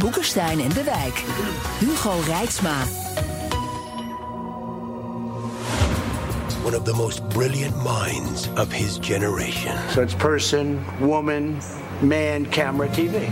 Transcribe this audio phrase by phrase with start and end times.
[0.00, 1.24] Boekenstein en de Wijk.
[1.78, 2.84] Hugo Rijksma.
[6.64, 9.76] One of the most brilliant minds of his generation.
[9.90, 11.58] So it's person, woman,
[12.00, 13.28] man, camera, TV.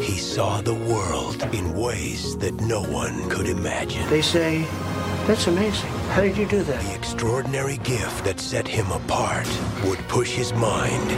[0.00, 4.08] He saw the world in ways that no one could imagine.
[4.08, 4.64] They say,
[5.26, 5.90] that's amazing.
[6.14, 6.82] How did you do that?
[6.82, 9.48] The extraordinary gift that set him apart
[9.84, 11.08] would push his mind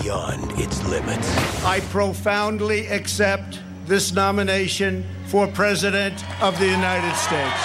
[0.00, 1.28] beyond its limits.
[1.64, 3.60] I profoundly accept
[3.92, 7.62] this nomination for President of the United States.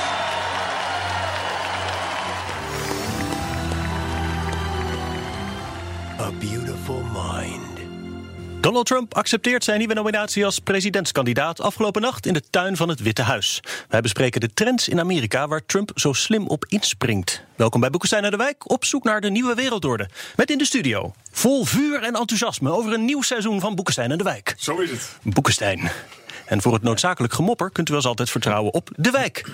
[6.20, 7.68] A beautiful mind.
[8.62, 13.02] Donald Trump accepteert zijn nieuwe nominatie als presidentskandidaat afgelopen nacht in de tuin van het
[13.02, 13.60] Witte Huis.
[13.90, 17.44] Wij bespreken de trends in Amerika waar Trump zo slim op inspringt.
[17.56, 20.10] Welkom bij Boekenstein naar de Wijk, op zoek naar de nieuwe wereldorde.
[20.36, 24.18] Met in de studio, vol vuur en enthousiasme over een nieuw seizoen van Boekenstein naar
[24.18, 24.56] de Wijk.
[24.58, 25.18] Zo is het.
[25.24, 25.92] Boekenstein.
[26.48, 29.46] En voor het noodzakelijk gemopper kunt u als altijd vertrouwen op de wijk.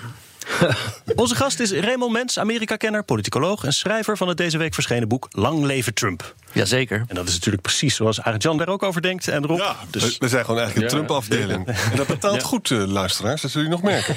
[1.16, 5.28] Onze gast is Raymond Mens, Amerika-kenner, politicoloog en schrijver van het deze week verschenen boek
[5.30, 6.34] Lang leven Trump.
[6.52, 7.04] Jazeker.
[7.06, 9.28] En dat is natuurlijk precies zoals Arjan daar ook over denkt.
[9.28, 9.58] En Rob.
[9.58, 11.66] Ja, dus we, zijn gewoon eigenlijk een Trump-afdeling.
[11.90, 14.16] En dat betaalt goed, eh, luisteraars, dat zullen jullie nog merken.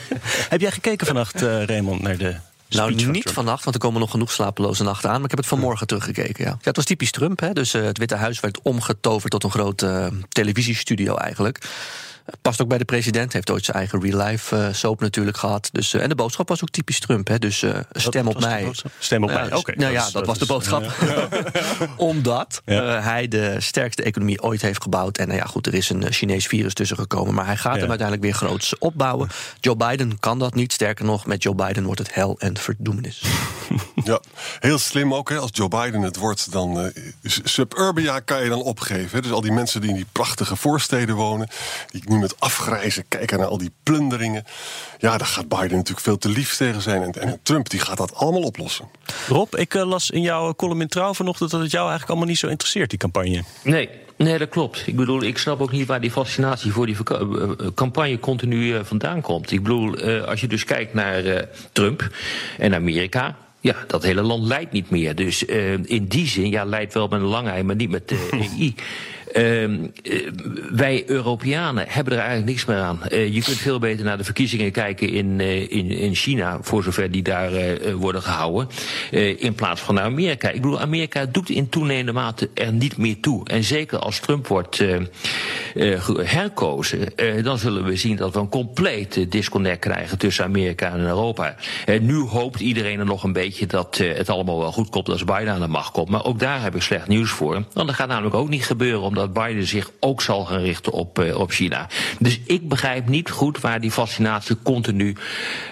[0.48, 2.36] heb jij gekeken vannacht, eh, Raymond, naar de.
[2.68, 3.28] Nou, niet Trump?
[3.28, 5.14] vannacht, want er komen nog genoeg slapeloze nachten aan.
[5.14, 6.44] Maar ik heb het vanmorgen teruggekeken.
[6.44, 6.50] Ja.
[6.50, 7.40] Ja, het was typisch Trump.
[7.40, 7.52] Hè?
[7.52, 11.58] Dus eh, het Witte Huis werd omgetoverd tot een grote televisiestudio eigenlijk.
[12.42, 15.68] Past ook bij de president, heeft ooit zijn eigen real-life eh, soap natuurlijk gehad.
[15.72, 17.28] Dus, eh, en de boodschap was ook typisch Trump.
[17.28, 17.38] Hè?
[17.38, 18.72] Dus eh, stem op mij.
[18.98, 19.72] Stem op Ja, mij, oké.
[19.76, 20.84] Nou ja, dat, was de boodschap.
[21.96, 22.96] Omdat Ja.
[22.96, 25.18] eh, hij de sterkste economie ooit heeft gebouwd.
[25.18, 27.34] En nou ja, goed, er is een Chinees virus tussen gekomen.
[27.34, 27.80] Maar hij gaat Ja.
[27.80, 29.28] hem uiteindelijk weer groots opbouwen.
[29.60, 30.72] Joe Biden kan dat niet.
[30.72, 33.22] Sterker nog, met Joe Biden wordt het hel en verdoemenis.
[34.04, 34.20] Ja,
[34.60, 35.28] heel slim ook.
[35.28, 35.36] Hè.
[35.38, 39.10] Als Joe Biden het wordt, dan eh, s- suburbia kan je dan opgeven.
[39.16, 39.20] Hè.
[39.22, 41.48] Dus al die mensen die in die prachtige voorsteden wonen...
[41.90, 44.44] die nu met afgrijzen kijken naar al die plunderingen...
[44.98, 47.02] ja, daar gaat Biden natuurlijk veel te lief tegen zijn.
[47.02, 48.88] En, en Trump die gaat dat allemaal oplossen.
[49.28, 52.28] Rob, ik eh, las in jouw column in Trouw vanochtend dat het jou eigenlijk allemaal
[52.28, 53.44] niet zo interesseert, die campagne.
[53.62, 54.86] Nee, nee, dat klopt.
[54.86, 58.74] Ik bedoel, ik snap ook niet waar die fascinatie voor die eh, eh, campagne continu
[58.74, 59.50] eh, vandaan komt.
[59.50, 62.08] Ik bedoel, eh, als je dus kijkt naar eh, Trump
[62.58, 63.36] en Amerika.
[63.60, 65.14] Ja, dat hele land leidt niet meer.
[65.14, 68.08] Dus eh, in die zin, ja, leidt wel met een lange ei, maar niet met
[68.08, 68.74] de EI.
[69.36, 70.30] Ehm, eh,
[70.70, 73.02] wij Europeanen hebben er eigenlijk niks meer aan.
[73.02, 76.82] Eh, je kunt veel beter naar de verkiezingen kijken in, eh, in, in China, voor
[76.82, 77.50] zover die daar
[77.96, 78.68] worden gehouden,
[79.10, 80.48] eh, in plaats van naar Amerika.
[80.48, 83.48] Ik bedoel, Amerika doet in toenemende mate er niet meer toe.
[83.48, 84.84] En zeker als Trump wordt
[86.22, 91.54] herkozen, dan zullen we zien dat we een complete disconnect krijgen tussen Amerika en Europa.
[92.00, 95.52] Nu hoopt iedereen er nog een beetje dat het allemaal wel goed komt als Biden
[95.52, 96.08] aan de macht komt.
[96.08, 97.54] Maar ook daar heb ik slecht nieuws voor.
[97.72, 101.18] Want dat gaat namelijk ook niet gebeuren, omdat Biden zich ook zal gaan richten op,
[101.18, 101.86] eh, op China.
[102.18, 105.16] Dus ik begrijp niet goed waar die fascinatie continu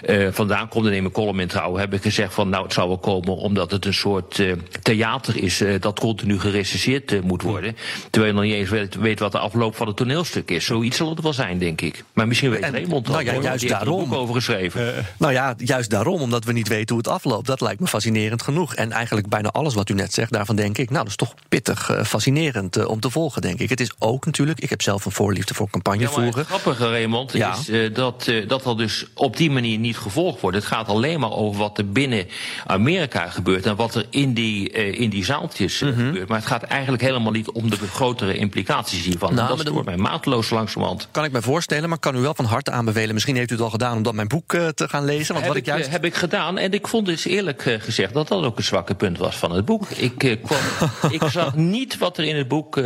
[0.03, 0.85] eh, vandaan komt.
[0.85, 3.35] En in mijn column in Trouw heb ik gezegd van nou het zou wel komen
[3.35, 4.51] omdat het een soort eh,
[4.81, 7.75] theater is dat continu gerecenseerd moet worden.
[8.09, 10.65] Terwijl je nog niet eens weet, weet wat de afloop van het toneelstuk is.
[10.65, 12.03] Zoiets zal het wel zijn, denk ik.
[12.13, 13.13] Maar misschien weet En- Raymond dat.
[13.13, 14.09] nou ja, hoor, want juist daarom.
[14.09, 15.05] boek over geschreven.
[15.17, 17.47] Nou ja, juist daarom, omdat we niet weten hoe het afloopt.
[17.47, 18.75] Dat lijkt me fascinerend genoeg.
[18.75, 20.89] En eigenlijk bijna alles wat u net zegt, daarvan denk ik...
[20.89, 23.69] nou, dat is toch pittig fascinerend om te volgen, denk ik.
[23.69, 27.31] Het is ook natuurlijk, ik heb zelf een voorliefde voor campagne Ja, het grappige, Raymond,
[27.33, 27.53] Ja.
[27.57, 30.57] is eh, dat, eh, dat dat dus op die manier niet gevolgd wordt.
[30.57, 32.27] Het gaat alleen maar over wat er binnen
[32.65, 33.65] Amerika gebeurt...
[33.65, 35.93] en wat er in die, eh, in die zaaltjes Mhm.
[35.93, 36.27] gebeurt.
[36.27, 39.33] Maar het gaat eigenlijk helemaal niet om de grotere implicaties hiervan.
[39.33, 41.07] Nou, dat stoort mij mateloos langzamerhand.
[41.11, 43.13] Kan ik mij voorstellen, maar kan u wel van harte aanbevelen...
[43.13, 45.33] misschien heeft u het al gedaan om dan mijn boek te gaan lezen.
[45.33, 45.89] Want heb, wat ik juist...
[45.89, 46.57] heb ik gedaan.
[46.57, 49.65] En ik vond dus eerlijk gezegd dat dat ook een zwakke punt was van het
[49.65, 49.89] boek.
[49.89, 50.59] Ik, kwam,
[51.17, 52.81] ik zag niet wat er in het boek.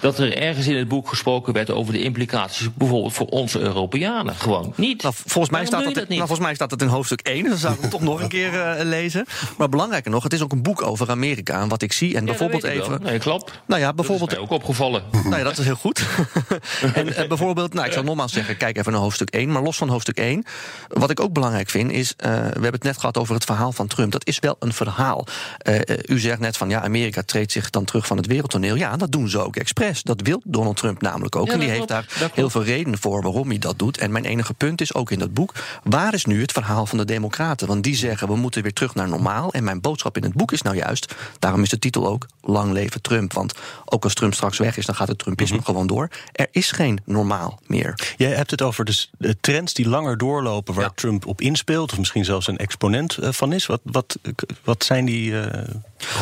[0.00, 2.68] Dat er ergens in het boek gesproken werd over de implicaties.
[2.74, 4.34] bijvoorbeeld voor onze Europeanen.
[4.34, 5.02] Gewoon niet.
[5.02, 7.42] Nou, volgens, mij staat dat, je nou, volgens mij staat dat in hoofdstuk 1.
[7.42, 9.26] Dus dan zou ik hem toch nog een keer eh, lezen.
[9.58, 11.60] Maar belangrijker nog, het is ook een boek over Amerika.
[11.60, 13.02] En wat ik zie, en Ja, dat bijvoorbeeld even...
[13.02, 13.52] Nee, klopt.
[13.66, 15.02] Nou ja, Dat bijvoorbeeld is mij ook opgevallen.
[15.26, 16.02] Nou ja, dat is heel goed.
[16.94, 19.52] en eh, bijvoorbeeld, nou, ik zal nogmaals zeggen, kijk even naar hoofdstuk 1.
[19.52, 20.44] Maar los van hoofdstuk 1,
[20.88, 22.14] wat ik ook belangrijk vind, is...
[22.16, 24.12] eh, we hebben het net gehad over het verhaal van Trump.
[24.12, 25.26] Dat is wel een verhaal.
[26.06, 28.74] U zegt net van, ja, Amerika treedt zich dan terug van het wereldtoneel.
[28.74, 29.55] Ja, dat doen ze ook.
[29.56, 30.02] Ook expres.
[30.02, 31.46] Dat wil Donald Trump namelijk ook.
[31.46, 33.98] Ja, en die heeft klopt, daar heel veel redenen voor waarom hij dat doet.
[33.98, 35.54] En mijn enige punt is ook in dat boek:
[35.84, 37.66] waar is nu het verhaal van de Democraten?
[37.66, 39.52] Want die zeggen we moeten weer terug naar normaal.
[39.52, 42.72] En mijn boodschap in het boek is nou juist, daarom is de titel ook Lang
[42.72, 43.32] leven Trump.
[43.32, 43.54] Want
[43.84, 46.08] ook als Trump straks weg is, dan gaat het Trumpisme gewoon door.
[46.32, 48.14] Er is geen normaal meer.
[48.16, 50.90] Jij hebt het over de, s- de trends die langer doorlopen waar Ja.
[50.94, 53.66] Trump op inspeelt, of misschien zelfs een exponent eh, van is.
[53.66, 54.18] Wat, wat,
[54.64, 55.74] wat zijn die eh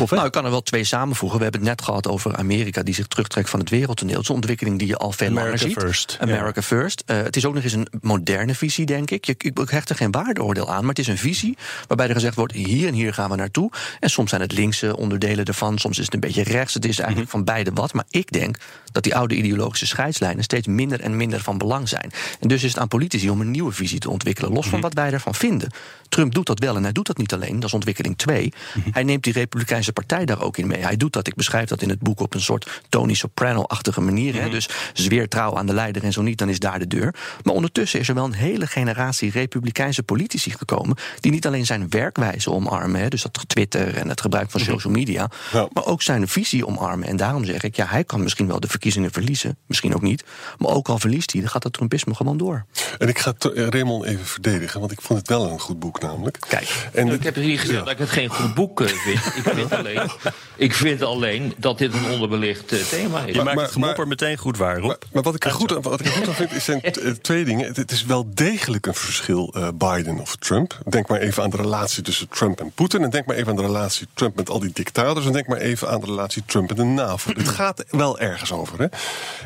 [0.09, 1.37] Nou, ik kan er wel twee samenvoegen.
[1.37, 4.15] We hebben het net gehad over Amerika die zich terugtrekt van het wereldtoneel.
[4.15, 5.79] Het is een ontwikkeling die je al veel langer America ziet.
[5.79, 7.03] first, America first.
[7.05, 9.25] Eh, het is ook nog eens een moderne visie, denk ik.
[9.25, 12.35] Je, ik hecht er geen waardeoordeel aan, maar het is een visie waarbij er gezegd
[12.35, 13.71] wordt: hier en hier gaan we naartoe.
[13.99, 16.73] En soms zijn het linkse onderdelen ervan, soms is het een beetje rechts.
[16.73, 17.93] Het is eigenlijk van beide wat.
[17.93, 18.57] Maar ik denk
[18.91, 22.11] dat die oude ideologische scheidslijnen steeds minder en minder van belang zijn.
[22.39, 24.93] En dus is het aan politici om een nieuwe visie te ontwikkelen, los van wat
[24.93, 25.69] wij ervan vinden.
[26.15, 28.53] Trump doet dat wel en hij doet dat niet alleen, dat is ontwikkeling 2.
[28.91, 30.83] Hij neemt die Republikeinse partij daar ook in mee.
[30.83, 34.41] Hij doet dat, ik beschrijf dat in het boek op een soort Tony Soprano-achtige manier.
[34.41, 34.49] hè.
[34.49, 37.15] Dus zweer trouw aan de leider en zo niet, dan is daar de deur.
[37.43, 40.97] Maar ondertussen is er wel een hele generatie Republikeinse politici gekomen.
[41.19, 44.93] die niet alleen zijn werkwijze omarmen, hè, dus dat Twitter en het gebruik van social
[44.93, 45.29] media.
[45.51, 45.67] Ja.
[45.73, 47.07] maar ook zijn visie omarmen.
[47.07, 50.23] En daarom zeg ik, ja, hij kan misschien wel de verkiezingen verliezen, misschien ook niet.
[50.57, 52.65] Maar ook al verliest hij, dan gaat het Trumpisme gewoon door.
[52.97, 56.37] En ik ga Raymond even verdedigen, want ik vond het wel een goed boek namelijk.
[56.47, 56.87] Kijk.
[56.93, 59.17] En Ik heb niet gezegd dat ik het geen goed boek eh, vind.
[59.35, 60.09] Ik vind, alleen,
[60.55, 63.35] ik vind alleen dat dit een onderbelicht eh, thema is.
[63.35, 64.87] je maakt maar- het gemopper maar- meteen goed waar, Rob.
[64.87, 66.81] Maar, maar wat, ik er goed aan, wat ik er goed aan vind, is zijn
[66.81, 67.67] eh, twee dingen.
[67.67, 70.77] Het, het is wel degelijk een verschil eh, Biden of Trump.
[70.89, 73.03] Denk maar even aan de relatie tussen Trump en Poetin.
[73.03, 75.25] En denk maar even aan de relatie Trump met al die dictators.
[75.25, 77.31] En denk maar even aan de relatie Trump met de NAVO.
[77.33, 78.79] Het gaat wel ergens over.
[78.79, 78.85] Hè?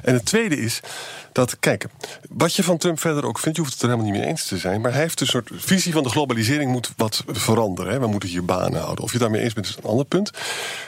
[0.03, 0.79] En het tweede is
[1.31, 1.85] dat, kijk,
[2.29, 4.47] wat je van Trump verder ook vindt, je hoeft het er helemaal niet mee eens
[4.47, 4.81] te zijn.
[4.81, 7.93] Maar hij heeft een soort visie van de globalisering moet wat veranderen.
[7.93, 7.99] Hè?
[7.99, 9.03] We moeten hier banen houden.
[9.03, 10.31] Of je daarmee eens bent, is een ander punt.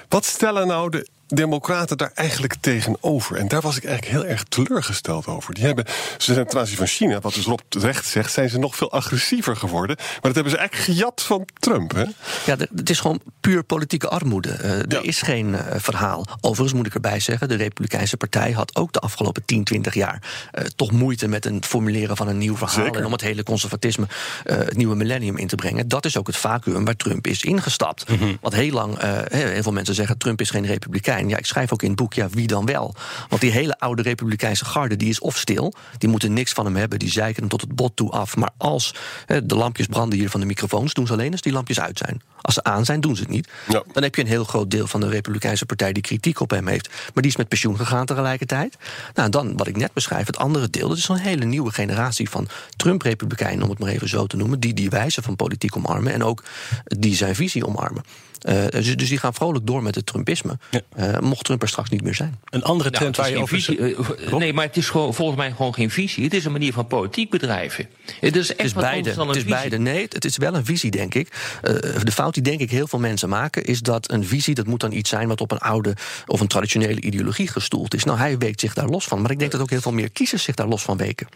[0.09, 3.37] Wat stellen nou de Democraten daar eigenlijk tegenover?
[3.37, 5.53] En daar was ik eigenlijk heel erg teleurgesteld over.
[5.53, 5.85] Die hebben,
[6.17, 8.91] ze zijn ten aanzien van China, wat dus Rob terecht zegt, zijn ze nog veel
[8.91, 9.95] agressiever geworden.
[9.97, 11.91] Maar dat hebben ze eigenlijk gejat van Trump.
[11.91, 12.03] Hè?
[12.45, 14.51] Ja, het is gewoon puur politieke armoede.
[14.51, 16.25] Eh, er is geen eh, verhaal.
[16.41, 20.23] Overigens moet ik erbij zeggen, de Republikeinse Partij had ook de afgelopen 10, 20 jaar
[20.51, 22.85] eh, toch moeite met het formuleren van een nieuw verhaal.
[22.85, 22.99] Zeker.
[22.99, 24.07] En om het hele conservatisme,
[24.43, 25.87] het nieuwe millennium in te brengen.
[25.87, 28.05] Dat is ook het vacuüm waar Trump is ingestapt.
[28.41, 28.99] Want heel lang,
[29.29, 31.20] heel veel mensen zeggen Trump is geen Republikein.
[31.29, 32.95] Ja, ik schrijf ook in het boek, ja, wie dan wel?
[33.29, 36.75] Want die hele oude Republikeinse garde, die is of stil, die moeten niks van hem
[36.75, 38.35] hebben, die zeiken hem tot het bot toe af.
[38.35, 38.93] Maar als
[39.25, 41.97] hè, de lampjes branden hier van de microfoons, doen ze alleen als die lampjes uit
[41.97, 42.21] zijn.
[42.41, 43.49] Als ze aan zijn, doen ze het niet.
[43.67, 43.83] Ja.
[43.93, 46.67] Dan heb je een heel groot deel van de Republikeinse Partij die kritiek op hem
[46.67, 46.89] heeft.
[46.89, 48.77] Maar die is met pensioen gegaan tegelijkertijd.
[49.13, 51.71] Nou, en dan wat ik net beschrijf, het andere deel, dat is een hele nieuwe
[51.71, 55.75] generatie van Trump-Republikeinen, om het maar even zo te noemen, die die wijze van politiek
[55.75, 56.43] omarmen en ook
[56.83, 58.03] die zijn visie omarmen.
[58.41, 60.57] Eh, dus, dus die gaan vrolijk door met het Trumpisme.
[60.95, 62.39] Eh, mocht Trump er straks niet meer zijn.
[62.49, 63.55] Een andere Nou, trend waar je over...
[63.61, 66.23] visie, eh, nee, maar het is gewoon, volgens mij gewoon geen visie.
[66.23, 67.87] Het is een manier van politiek bedrijven.
[68.19, 68.97] Het is echt Het is wat beide.
[68.97, 69.69] anders dan Het een is visie.
[69.69, 69.83] beide.
[69.91, 71.27] Nee, het is wel een visie, denk ik.
[71.61, 71.73] Eh,
[72.03, 74.79] de fout die denk ik heel veel mensen maken, is dat een visie dat moet
[74.79, 75.93] dan iets zijn wat op een oude
[76.27, 78.03] of een traditionele ideologie gestoeld is.
[78.03, 79.21] Nou, hij weekt zich daar los van.
[79.21, 81.27] Maar ik denk dat ook heel veel meer kiezers zich daar los van weken.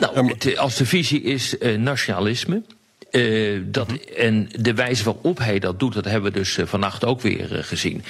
[0.00, 2.62] Nou, het, als de visie is eh, nationalisme.
[3.10, 7.04] Eh, dat, En de wijze waarop hij dat doet, dat hebben we dus eh, vannacht
[7.04, 8.04] ook weer eh, gezien.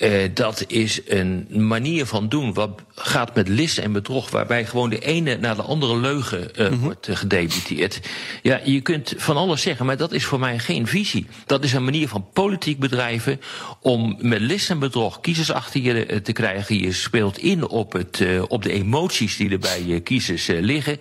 [0.00, 4.90] Eh, dat is een manier van doen wat gaat met lis en bedrog, waarbij gewoon
[4.90, 8.00] de ene naar de andere leugen eh, wordt eh, gedebiteerd.
[8.42, 11.26] Ja, je kunt van alles zeggen, maar dat is voor mij geen visie.
[11.46, 13.40] Dat is een manier van politiek bedrijven
[13.80, 16.78] om met lis en bedrog kiezers achter je te krijgen.
[16.78, 20.98] Je speelt in op, het, op de emoties die er bij je kiezers liggen.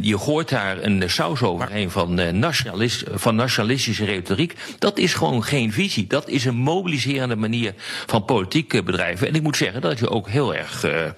[0.00, 4.54] Je gooit daar een saus overheen van, nationalist, van nationalistische retoriek.
[4.78, 6.06] Dat is gewoon geen visie.
[6.06, 7.74] Dat is een mobiliserende manier
[8.06, 9.28] van politiek eh, bedrijven.
[9.28, 11.10] En ik moet zeggen, dat je ook heel erg eh,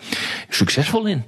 [0.49, 1.25] succesvol in.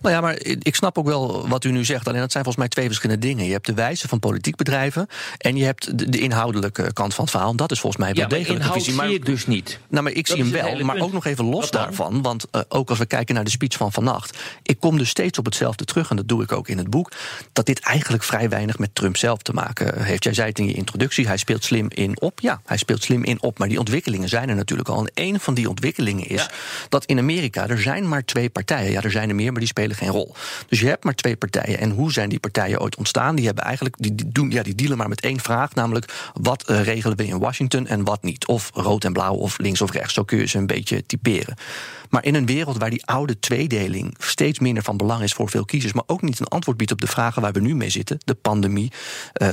[0.00, 2.08] Nou ja, maar ik snap ook wel wat u nu zegt.
[2.08, 3.44] Alleen dat zijn volgens mij twee verschillende dingen.
[3.44, 5.06] Je hebt de wijze van politiek bedrijven.
[5.38, 7.54] En je hebt de, de inhoudelijke kant van het verhaal.
[7.56, 8.92] Dat is volgens mij wel Ja, maar degelijk een visie.
[9.00, 9.78] zie ik dus niet.
[9.88, 10.84] Nou, maar ik Dat zie hem wel.
[10.84, 11.06] Maar punt.
[11.06, 12.22] ook nog even los daarvan.
[12.22, 14.38] Want eh, ook als we kijken naar de speech van vannacht.
[14.62, 16.10] Ik kom dus steeds op hetzelfde terug.
[16.10, 17.12] En dat doe ik ook in het boek.
[17.52, 20.24] Dat dit eigenlijk vrij weinig met Trump zelf te maken heeft.
[20.24, 21.26] Jij zei het in je introductie.
[21.26, 22.40] Hij speelt slim in op.
[22.40, 23.58] Ja, hij speelt slim in op.
[23.58, 24.98] Maar die ontwikkelingen zijn er natuurlijk al.
[25.06, 26.50] En een van die ontwikkelingen is Ja.
[26.88, 28.90] dat in Amerika er zijn maar twee partijen.
[28.92, 30.34] Ja, er zijn er meer, maar die spelen geen rol.
[30.68, 31.78] Dus je hebt maar twee partijen.
[31.78, 33.34] En hoe zijn die partijen ooit ontstaan?
[33.34, 36.82] Die hebben eigenlijk die, doen, ja, die dealen maar met één vraag, namelijk wat eh,
[36.82, 38.46] regelen we in Washington en wat niet?
[38.46, 40.14] Of rood en blauw of links of rechts.
[40.14, 41.54] Zo kun je ze een beetje typeren.
[42.08, 45.64] Maar in een wereld waar die oude tweedeling steeds minder van belang is voor veel
[45.64, 48.18] kiezers, maar ook niet een antwoord biedt op de vragen waar we nu mee zitten,
[48.24, 48.92] de pandemie,
[49.32, 49.48] eh,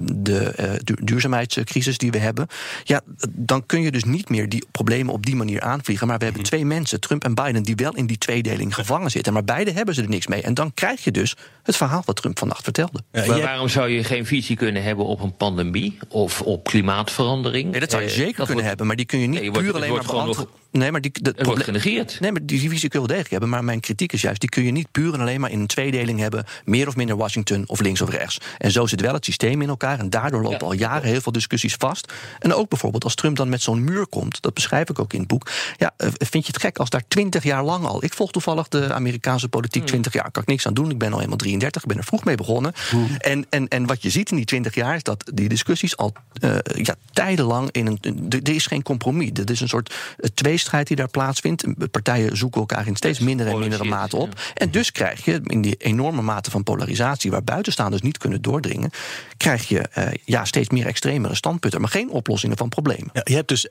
[0.00, 2.46] de eh, du- duurzaamheidscrisis die we hebben,
[2.84, 6.06] ja, dan kun je dus niet meer die problemen problemen op die manier aanvliegen.
[6.06, 9.32] Maar we hebben twee mensen, Trump en Biden, die wel in die tweedeling gevangen zitten.
[9.32, 10.42] Maar beide hebben ze er niks mee.
[10.42, 13.02] En dan krijg je dus het verhaal wat Trump vannacht vertelde.
[13.12, 17.70] maar waarom zou je geen visie kunnen hebben op een pandemie of op klimaatverandering?
[17.70, 19.44] Nee, dat zou je Eh, zeker kunnen wordt- hebben, maar die kun je niet Nee,
[19.44, 20.58] je wordt- puur alleen maar beantwoorden.
[20.72, 22.20] Nee, maar die, dat Het wordt genegeerd.
[22.20, 23.48] Nee, maar die visie kun je wel degelijk hebben.
[23.48, 25.66] Maar mijn kritiek is juist, die kun je niet puur en alleen maar in een
[25.66, 26.44] tweedeling hebben.
[26.64, 28.38] Meer of minder Washington of links of rechts.
[28.58, 29.98] En zo zit wel het systeem in elkaar.
[29.98, 32.12] En daardoor lopen al jaren heel veel discussies vast.
[32.38, 34.42] En ook bijvoorbeeld als Trump dan met zo'n muur komt.
[34.42, 35.50] Dat beschrijf ik ook in het boek.
[35.76, 38.04] Ja, eh, vind je het gek als daar twintig jaar lang al.
[38.04, 40.30] Ik volg toevallig de Amerikaanse politiek twintig jaar.
[40.30, 40.90] Kan ik niks aan doen.
[40.90, 41.82] Ik ben al eenmaal 33.
[41.82, 42.72] Ik ben er vroeg mee begonnen.
[43.18, 46.12] En, en, en wat je ziet in die twintig jaar is dat die discussies al
[46.40, 48.26] eh, ja, tijdenlang in een.
[48.28, 49.30] Er is geen compromis.
[49.34, 51.64] Er is een soort eh, tweestrijd die daar plaatsvindt.
[51.90, 54.40] Partijen zoeken elkaar in steeds minder en mindere mate op.
[54.54, 58.90] En dus krijg je in die enorme mate van polarisatie, waar buitenstaanders niet kunnen doordringen,
[59.36, 63.10] krijg je eh, ja, steeds meer extremere standpunten, maar geen oplossingen van problemen.
[63.12, 63.66] Ja, je hebt dus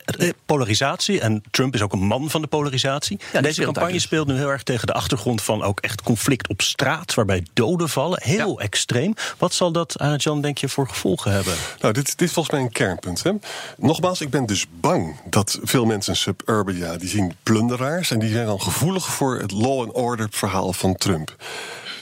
[0.45, 3.19] polarisatie en Trump is ook een man van de polarisatie.
[3.41, 4.01] Deze campagne dus.
[4.01, 7.89] speelt nu heel erg tegen de achtergrond van ook echt conflict op straat, waarbij doden
[7.89, 8.19] vallen.
[8.23, 9.13] Heel extreem.
[9.37, 11.53] Wat zal dat, Jan, denk je, voor gevolgen hebben?
[11.79, 13.23] Nou, dit, dit is volgens mij een kernpunt.
[13.23, 13.31] Hè?
[13.77, 16.97] Nogmaals, ik ben dus bang dat veel mensen in suburbia...
[16.97, 20.95] die zien plunderaars en die zijn dan gevoelig voor het law and order verhaal van
[20.95, 21.35] Trump.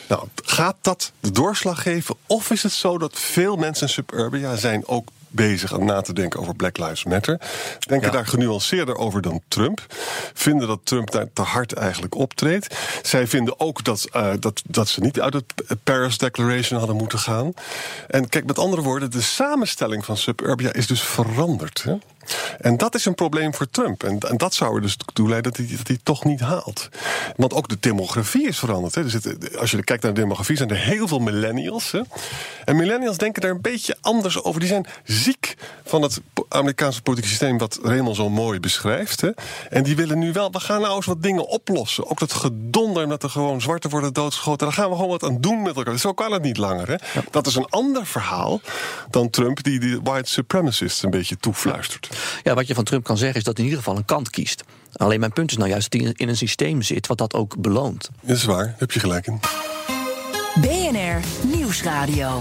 [0.08, 2.16] Nou, gaat dat de doorslag geven?
[2.28, 6.13] Of is het zo dat veel mensen in suburbia zijn ook bezig aan na te
[6.13, 7.39] denken over Black Lives Matter.
[7.79, 9.86] Denken daar genuanceerder over dan Trump.
[10.34, 12.75] Vinden dat Trump daar te hard eigenlijk optreedt.
[13.01, 15.53] Zij vinden ook dat, eh, dat, dat ze niet uit het
[15.84, 17.53] Paris Declaration hadden moeten gaan.
[18.08, 21.84] En kijk, met andere woorden, de samenstelling van suburbia is dus veranderd.
[21.84, 21.96] Hè?
[22.60, 24.03] En dat is een probleem voor Trump.
[24.03, 26.39] En, en dat zou er dus toe leiden dat hij, dat hij het toch niet
[26.39, 26.89] haalt.
[27.36, 28.96] Want ook de demografie is veranderd.
[28.96, 29.10] Hè.
[29.10, 31.91] Zitten, als je kijkt naar de demografie, zijn er heel veel millennials.
[31.91, 32.01] Hè.
[32.65, 34.60] En millennials denken daar een beetje anders over.
[34.60, 35.55] Die zijn ziek
[35.86, 39.22] van het Amerikaanse politieke systeem, wat Raymond zo mooi beschrijft.
[39.22, 39.29] Hè.
[39.69, 42.10] En die willen nu wel, we gaan nou eens wat dingen oplossen.
[42.10, 44.67] Ook dat gedonder met er gewoon zwarte worden doodgeschoten.
[44.67, 45.98] Daar gaan we gewoon wat aan doen met elkaar.
[45.98, 46.88] Zo kan het niet langer.
[46.88, 47.22] Hè.
[47.31, 48.62] Dat is een ander verhaal
[49.10, 52.16] dan Trump, die die white supremacists een beetje toefluistert.
[52.43, 54.29] Ja, wat je van Trump kan zeggen is dat hij in ieder geval een kant
[54.29, 54.63] kiest.
[54.93, 57.57] Alleen mijn punt is nou juist dat hij in een systeem zit wat dat ook
[57.57, 58.09] beloont.
[58.21, 59.39] Dat is waar, daar heb je gelijk in.
[60.62, 61.19] BNR
[61.55, 62.39] Nieuwsradio.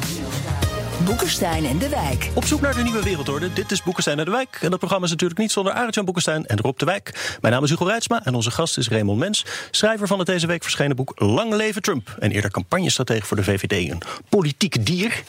[1.05, 2.31] Boekenstein en de Wijk.
[2.35, 3.53] Op zoek naar de nieuwe wereldorde.
[3.53, 4.59] Dit is Boekenstein naar de Wijk.
[4.61, 7.37] En dat programma is natuurlijk niet zonder Arend-Jan Boekenstein en Rob de Wijk.
[7.41, 9.45] Mijn naam is Hugo Reitsma en onze gast is Raymond Mens.
[9.71, 12.17] Schrijver van het deze week verschenen boek Lang leven Trump.
[12.19, 13.91] En eerder campagnestratege voor de VVD.
[13.91, 15.23] Een politiek dier.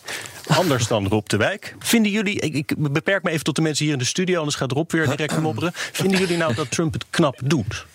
[0.48, 1.76] Anders dan Rob de Wijk.
[1.80, 4.38] Vinden jullie, ik, ik beperk me even tot de mensen hier in de studio...
[4.38, 5.72] anders gaat Rob weer direct mopperen.
[5.74, 7.86] Vinden jullie nou dat Trump het knap doet?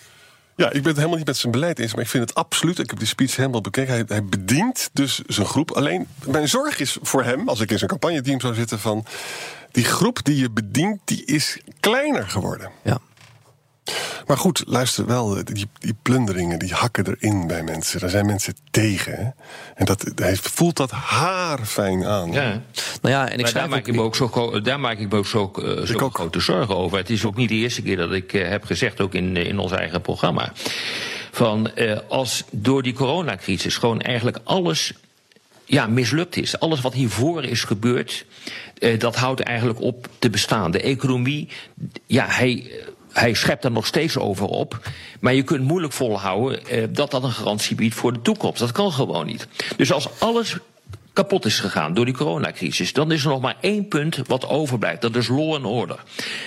[0.55, 2.79] Ja, ik ben het helemaal niet met zijn beleid eens, maar ik vind het absoluut.
[2.79, 4.05] Ik heb die speech helemaal bekeken.
[4.07, 5.71] Hij, bedient dus zijn groep.
[5.71, 9.05] Alleen mijn zorg is voor hem, als ik in zijn campagneteam zou zitten, van
[9.71, 12.71] die groep die je bedient, die is kleiner geworden.
[12.83, 12.99] Ja.
[14.27, 17.99] Maar goed, luister wel, die, die plunderingen die hakken erin bij mensen.
[17.99, 19.13] Daar zijn mensen tegen.
[19.15, 19.29] Hè?
[19.75, 22.31] En dat, hij voelt dat haarfijn aan.
[22.31, 22.61] Ja.
[23.01, 25.17] Nou ja, en ik daar maak, ook- ik me ook zo, daar maak ik me
[25.17, 26.15] ook zo, eh, zo ook.
[26.15, 26.97] grote zorgen over.
[26.97, 29.45] Het is ook niet de eerste keer dat ik eh, heb gezegd, ook in, eh,
[29.47, 30.51] in ons eigen programma.
[31.31, 34.93] Van eh, als door die coronacrisis gewoon eigenlijk alles
[35.65, 36.59] ja, mislukt is.
[36.59, 38.25] Alles wat hiervoor is gebeurd,
[38.77, 40.71] eh, dat houdt eigenlijk op te bestaan.
[40.71, 41.47] De economie,
[42.05, 42.71] ja, hij.
[43.13, 44.89] Hij schept daar nog steeds over op.
[45.19, 48.59] Maar je kunt moeilijk volhouden eh, dat dat een garantie biedt voor de toekomst.
[48.59, 49.47] Dat kan gewoon niet.
[49.77, 50.57] Dus als alles
[51.13, 55.01] kapot is gegaan door die coronacrisis, dan is er nog maar één punt wat overblijft.
[55.01, 56.03] Dat is law and order.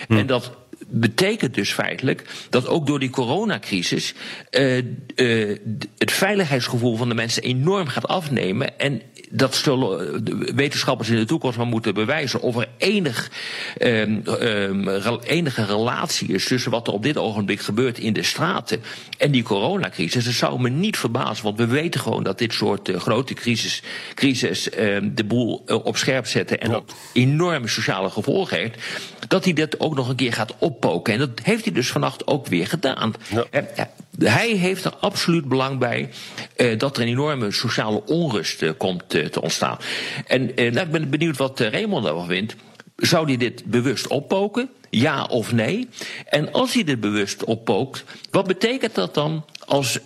[0.08, 0.50] En dat
[0.86, 4.14] betekent dus feitelijk dat ook door die coronacrisis
[4.50, 5.58] eh, eh,
[5.98, 8.78] het veiligheidsgevoel van de mensen enorm gaat afnemen.
[8.78, 13.30] En dat zullen eh, wetenschappers in de toekomst maar moeten bewijzen of er enig,
[13.78, 18.82] ehm, ehm, enige relatie is tussen wat er op dit ogenblik gebeurt in de straten
[19.18, 20.24] en die coronacrisis.
[20.24, 23.82] Het zou me niet verbazen, want we weten gewoon dat dit soort eh, grote crisis,
[24.14, 28.80] crisis ehm, de boel eh, op scherp zetten en dat enorme sociale gevolgen heeft.
[29.28, 31.12] Dat hij dit ook nog een keer gaat oppoken.
[31.12, 33.14] En dat heeft hij dus vannacht ook weer gedaan.
[33.28, 36.10] Ja, hij heeft er absoluut belang bij
[36.56, 39.78] eh, dat er een enorme sociale onrust eh, komt eh, te ontstaan.
[40.26, 42.56] En nou, ik ben benieuwd wat Raymond daarvan vindt.
[42.96, 44.68] Zou hij dit bewust oppoken?
[44.90, 45.88] Ja of nee?
[46.26, 49.98] En als hij dit bewust oppookt, wat betekent dat dan als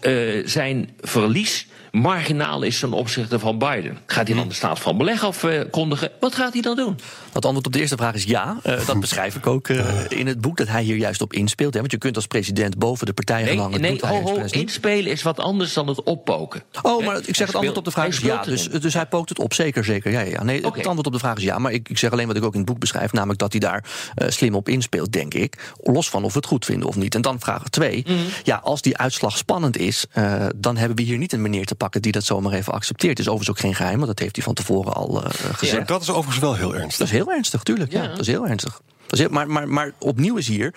[0.45, 3.99] zijn verlies marginaal is ten opzichte van Biden.
[4.07, 6.11] Gaat hij dan de staat van beleg afkondigen?
[6.21, 6.99] Wat gaat hij dan doen?
[7.33, 8.57] Het antwoord op de eerste vraag is ja.
[8.67, 11.75] Uh, dat beschrijf ik ook uh, in het boek, dat hij hier juist op inspeelt.
[11.75, 11.81] Hè?
[11.81, 13.81] Want je kunt als president boven de partijen nee, hangen.
[13.81, 16.63] Nee, ho, ho, inspelen is wat anders dan het oppoken.
[16.83, 18.43] Oh, maar ik zeg het antwoord op de vraag is ja.
[18.43, 20.11] Dus, dus hij pookt het op, zeker, zeker.
[20.11, 20.43] Ja, ja.
[20.43, 20.79] Nee, okay.
[20.79, 21.59] Het antwoord op de vraag is ja.
[21.59, 23.13] Maar ik, ik zeg alleen wat ik ook in het boek beschrijf.
[23.13, 23.85] Namelijk dat hij daar
[24.17, 25.73] uh, slim op inspeelt, denk ik.
[25.83, 27.15] Los van of we het goed vinden of niet.
[27.15, 28.05] En dan vraag twee.
[28.09, 28.17] Mm.
[28.43, 30.07] Ja, als die uitslag spannend is,
[30.57, 33.19] dan hebben we hier niet een meneer te pakken die dat zomaar even accepteert.
[33.19, 35.23] Het is overigens ook geen geheim, want dat heeft hij van tevoren al
[35.53, 35.79] gezegd.
[35.79, 37.20] Ja, dat is overigens wel heel ernstig.
[37.21, 37.93] Dat is heel ernstig, tuurlijk.
[37.93, 38.81] Ja, dat is heel ernstig.
[39.31, 40.75] Maar, maar, maar opnieuw is hier,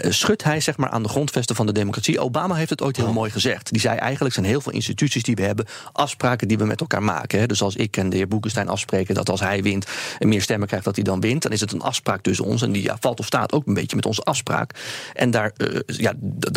[0.00, 2.20] uh, schudt hij zeg maar aan de grondvesten van de democratie.
[2.20, 3.70] Obama heeft het ooit heel mooi gezegd.
[3.70, 7.02] Die zei eigenlijk zijn heel veel instituties die we hebben, afspraken die we met elkaar
[7.02, 7.38] maken.
[7.38, 7.46] Hè.
[7.46, 9.86] Dus als ik en de heer Boekenstein afspreken dat als hij wint
[10.18, 12.62] en meer stemmen krijgt, dat hij dan wint, dan is het een afspraak tussen ons.
[12.62, 14.70] En die ja, valt of staat ook een beetje met onze afspraak.
[15.14, 16.12] En daar, uh, ja,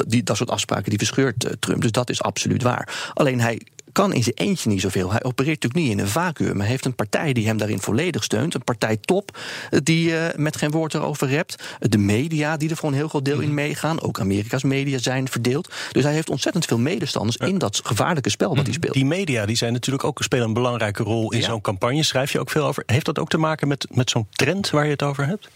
[0.07, 1.81] die, dat soort afspraken die verscheurt uh, Trump.
[1.81, 3.11] Dus dat is absoluut waar.
[3.13, 3.61] Alleen hij
[3.99, 5.11] kan in zijn eentje niet zoveel.
[5.11, 6.57] Hij opereert natuurlijk niet in een vacuüm.
[6.57, 8.53] Maar heeft een partij die hem daarin volledig steunt.
[8.53, 9.37] Een partij top
[9.83, 11.63] die uh, met geen woord erover rept.
[11.79, 14.01] De media die er voor een heel groot deel in meegaan.
[14.01, 15.73] Ook Amerika's media zijn verdeeld.
[15.91, 18.93] Dus hij heeft ontzettend veel medestanders in dat gevaarlijke spel wat hij speelt.
[18.93, 21.45] Die media die zijn natuurlijk ook, spelen een belangrijke rol in ja.
[21.45, 22.03] zo'n campagne.
[22.03, 22.83] Schrijf je ook veel over.
[22.85, 25.49] Heeft dat ook te maken met, met zo'n trend waar je het over hebt?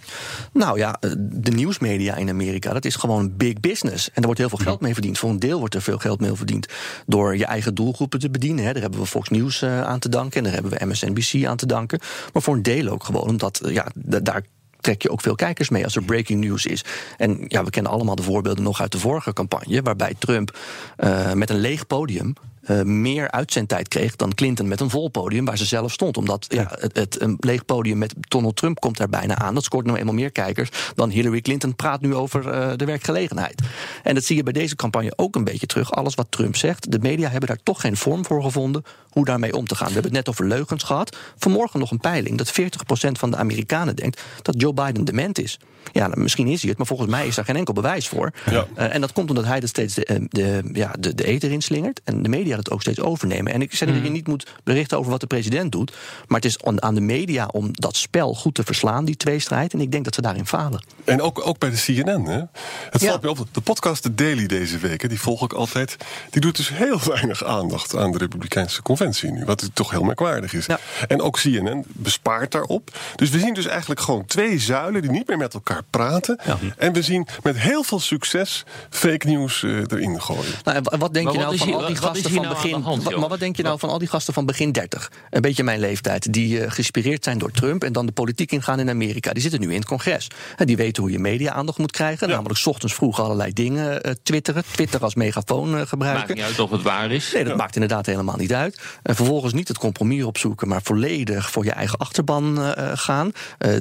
[0.54, 4.08] Nou ja, de nieuwsmedia in Amerika, dat is gewoon big business.
[4.08, 5.18] En er wordt heel veel geld mee verdiend.
[5.18, 6.68] Voor een deel wordt er veel geld mee verdiend
[7.06, 8.66] door je eigen doelgroepen te bedienen.
[8.66, 8.74] Hè.
[8.74, 11.58] Daar hebben we Fox News uh, aan te danken en daar hebben we MSNBC aan
[11.58, 12.00] te danken.
[12.34, 14.44] Maar voor een deel ook gewoon omdat ja, daar
[14.84, 16.84] trek je ook veel kijkers mee als er breaking news is.
[17.18, 20.58] En ja, we kennen allemaal de voorbeelden nog uit de vorige campagne, waarbij Trump
[20.98, 22.34] uh, met een leeg podium
[22.68, 26.18] uh, meer uitzendtijd kreeg dan Clinton met een vol podium waar ze zelf stond.
[26.18, 29.54] Omdat ja, het, het, een leeg podium met Donald Trump komt daar bijna aan.
[29.54, 33.62] Dat scoort nou eenmaal meer kijkers dan Hillary Clinton praat nu over uh, de werkgelegenheid.
[34.04, 35.92] En dat zie je bij deze campagne ook een beetje terug.
[35.92, 39.56] Alles wat Trump zegt, de media hebben daar toch geen vorm voor gevonden hoe daarmee
[39.56, 39.88] om te gaan.
[39.88, 41.18] We hebben het net over leugens gehad.
[41.38, 45.60] Vanmorgen nog een peiling dat 40% van de Amerikanen denkt dat Joe Biden dement is.
[45.92, 48.32] Ja, nou, misschien is hij het, maar volgens mij is daar geen enkel bewijs voor.
[48.50, 48.66] Ja.
[48.78, 52.02] Uh, en dat komt omdat hij er steeds de, de, ja, de, de eter inslingert.
[52.04, 53.54] En de media dat ook steeds overnemen.
[53.54, 55.94] En ik zeg niet dat je niet moet berichten over wat de president doet.
[56.28, 59.74] Maar het is aan de media om dat spel goed te verslaan, die tweestrijd.
[59.74, 60.84] En ik denk dat ze daarin falen.
[61.04, 62.26] En ook, ook bij de CNN.
[62.26, 62.42] Hè?
[62.90, 63.08] Het ja.
[63.08, 63.48] valt me op.
[63.52, 65.98] De podcast The Daily deze week, hè, die volg ik altijd.
[66.30, 69.46] Die doet dus heel weinig aandacht aan de Republikeinse conventie nu.
[69.46, 70.66] Wat toch heel merkwaardig is.
[70.66, 70.80] Ja.
[71.08, 72.98] En ook CNN bespaart daarop.
[73.16, 76.40] Dus we zien dus eigenlijk gewoon twee zuilen die niet meer met elkaar praten.
[76.46, 76.58] Ja.
[76.78, 80.52] En we zien met heel veel succes fake news uh, erin gooien.
[80.64, 82.82] Nou, en wat denk maar je nou van al die gasten van nou begin.
[82.82, 85.12] Hand, wat, maar wat denk je nou van al die gasten van begin 30?
[85.30, 86.34] Een beetje mijn leeftijd.
[86.34, 89.34] Die uh, geïnspireerd zijn door Trump en dan de politiek ingaan in Amerika.
[89.34, 90.28] Die zitten nu in het congres.
[90.56, 92.28] En die weten hoe je media-aandacht moet krijgen.
[92.28, 92.34] Ja.
[92.34, 94.64] Namelijk, s ochtends vroeg allerlei dingen uh, twitteren.
[94.72, 96.28] Twitter als megafoon gebruiken.
[96.28, 97.32] Maakt niet uit of het waar is.
[97.34, 98.82] Nee, dat maakt inderdaad helemaal niet uit.
[99.04, 103.32] En vervolgens niet het compromis opzoeken, maar volledig voor je eigen achterban gaan.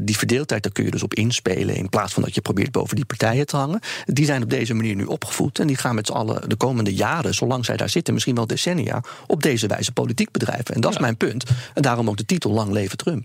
[0.03, 1.82] die verdeeldheid, daar kun je dus op inspelen.
[1.83, 3.81] In plaats van dat je probeert boven die partijen te hangen.
[4.05, 5.59] Die zijn op deze manier nu opgevoed.
[5.59, 8.47] En die gaan met z'n allen de komende jaren, zolang zij daar zitten, misschien wel
[8.47, 10.75] decennia, op deze wijze politiek bedrijven.
[10.75, 11.45] En dat is mijn punt.
[11.75, 13.25] En daarom ook de titel Lang leven Trump.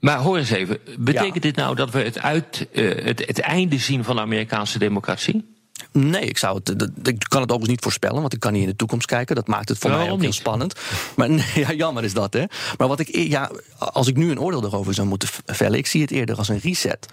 [0.00, 1.40] Maar hoor eens even, betekent ja.
[1.40, 5.55] dit nou dat we het, uit, uh, het, het einde zien van de Amerikaanse democratie?
[5.96, 8.62] Nee, ik, zou het, dat, ik kan het overigens niet voorspellen, want ik kan niet
[8.62, 9.34] in de toekomst kijken.
[9.34, 10.74] Dat maakt het voor Nou, mij ook heel spannend.
[11.16, 12.44] Maar nee, ja, jammer is dat, hè.
[12.78, 16.00] Maar wat ik, ja, als ik nu een oordeel erover zou moeten vellen, ik zie
[16.00, 17.06] het eerder als een reset.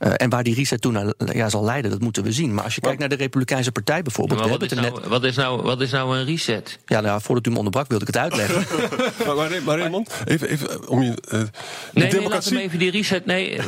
[0.00, 2.54] Uh, en waar die reset toen naar ja, zal leiden, dat moeten we zien.
[2.54, 4.48] Maar als je kijkt naar de Republikeinse Partij bijvoorbeeld.
[4.48, 6.78] Wat, is nou, net, wat, is nou, wat is nou een reset?
[6.86, 8.66] ja, nou, voordat u me onderbrak, wilde ik het uitleggen.
[9.26, 11.08] maar, maar, maar Raymond, even, even om je.
[11.08, 11.50] Uh, de Nee,
[11.92, 12.30] nee, democratie.
[12.30, 13.26] laten we even die reset.
[13.26, 13.60] Nee,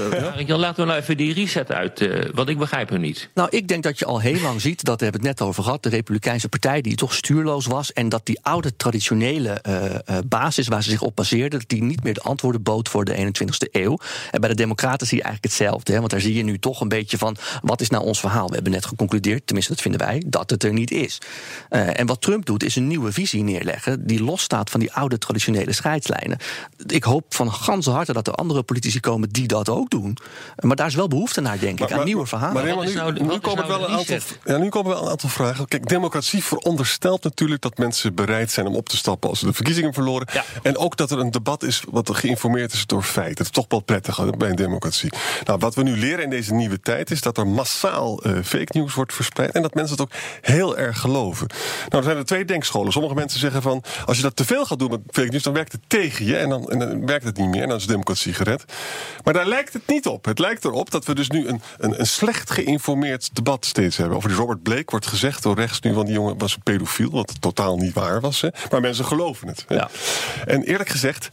[0.46, 2.00] Jan, laten we nou even die reset uit.
[2.00, 3.28] Uh, want ik begrijp hem niet.
[3.34, 5.62] Nou, ik denk dat je al heel lang ziet, dat we hebben het net over
[5.62, 7.92] gehad, de Republikeinse Partij die toch stuurloos was.
[7.92, 11.82] En dat die oude traditionele uh, uh, basis waar ze zich op baseerden, dat die
[11.82, 13.98] niet meer de antwoorden bood voor de 21ste eeuw.
[14.30, 15.92] En bij de Democraten zie je eigenlijk hetzelfde.
[15.92, 18.48] Hè, want daar zie je nu toch een beetje van, wat is nou ons verhaal?
[18.48, 21.18] We hebben net geconcludeerd, tenminste dat vinden wij, dat het er niet is.
[21.70, 25.18] Uh, en wat Trump doet, is een nieuwe visie neerleggen die losstaat van die oude
[25.18, 26.38] traditionele scheidslijnen.
[26.86, 30.16] Ik hoop van ganse harte dat er andere politici komen die dat ook doen.
[30.56, 32.76] Maar daar is wel behoefte naar, denk ik, aan nieuwe verhalen.
[32.76, 34.18] Maar nu, nu komen wel een aantal?
[34.50, 35.68] Ja, nu komen wel een aantal vragen.
[35.68, 39.52] Kijk, democratie veronderstelt natuurlijk dat mensen bereid zijn om op te stappen als ze de
[39.52, 40.28] verkiezingen verloren.
[40.32, 40.44] Ja.
[40.62, 43.36] En ook dat er een debat is wat geïnformeerd is door feiten.
[43.36, 45.12] Dat is toch wel prettig bij een democratie.
[45.44, 48.78] Nou, wat we nu leren in deze nieuwe tijd is dat er massaal eh, fake
[48.78, 51.46] news wordt verspreid en dat mensen het ook heel erg geloven.
[51.88, 52.92] Nou, er zijn er twee denkscholen.
[52.92, 55.52] Sommige mensen zeggen van als je dat te veel gaat doen met fake news, dan
[55.52, 57.86] werkt het tegen je en dan, en dan werkt het niet meer en dan is
[57.86, 58.64] de democratie gered.
[59.24, 60.24] Maar daar lijkt het niet op.
[60.24, 64.16] Het lijkt erop dat we dus nu een, een, een slecht geïnformeerd debat steeds hebben
[64.16, 65.92] over Robert Blake wordt gezegd door rechts nu...
[65.92, 68.40] van die jongen was een pedofiel, wat totaal niet waar was.
[68.40, 68.48] Hè.
[68.70, 69.64] Maar mensen geloven het.
[69.68, 69.74] Hè.
[69.74, 69.90] Ja.
[70.46, 71.28] En eerlijk gezegd,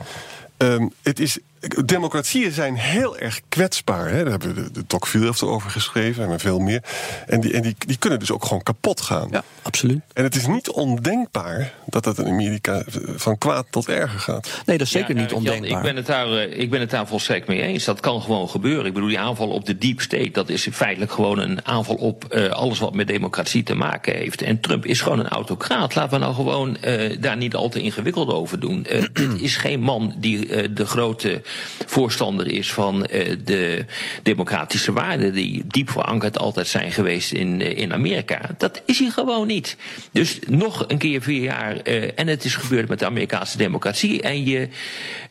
[0.58, 1.40] ehm, het is,
[1.86, 4.10] democratieën zijn heel erg kwetsbaar.
[4.10, 4.22] Hè.
[4.24, 6.84] Daar hebben we de, de Tocqueville heeft erover geschreven en veel meer.
[7.28, 9.28] En, die, en die, die kunnen dus ook gewoon kapot gaan.
[9.32, 10.02] Ja, absoluut.
[10.14, 12.84] En het is niet ondenkbaar dat dat in Amerika
[13.16, 14.62] van kwaad tot erger gaat.
[14.66, 15.78] Nee, dat is zeker Ja, niet Jan, ondenkbaar.
[15.78, 17.84] ik, ben het daar, eh, ik ben het daar volstrekt mee eens.
[17.84, 18.86] Dat kan gewoon gebeuren.
[18.86, 20.32] Ik bedoel, die aanval op de deep state...
[20.32, 24.42] dat is feitelijk gewoon een aanval op eh, alles wat met democratie te maken heeft.
[24.42, 25.96] En Trump is gewoon een autocraat.
[25.96, 28.86] Laten we nou gewoon eh, daar niet al te ingewikkeld over doen.
[28.86, 31.42] Eh, dit is geen man die eh, de grote
[31.86, 33.86] voorstander is van eh, de
[34.24, 35.34] democratische waarden...
[35.34, 38.42] die diep verankerd altijd zijn geweest in, eh, in Amerika.
[38.58, 39.78] Dat is hij gewoon niet.
[40.12, 41.78] Dus nog een keer vier jaar...
[41.78, 44.22] eh, en het is gebeurd met de Amerikaanse democratie...
[44.22, 44.68] en je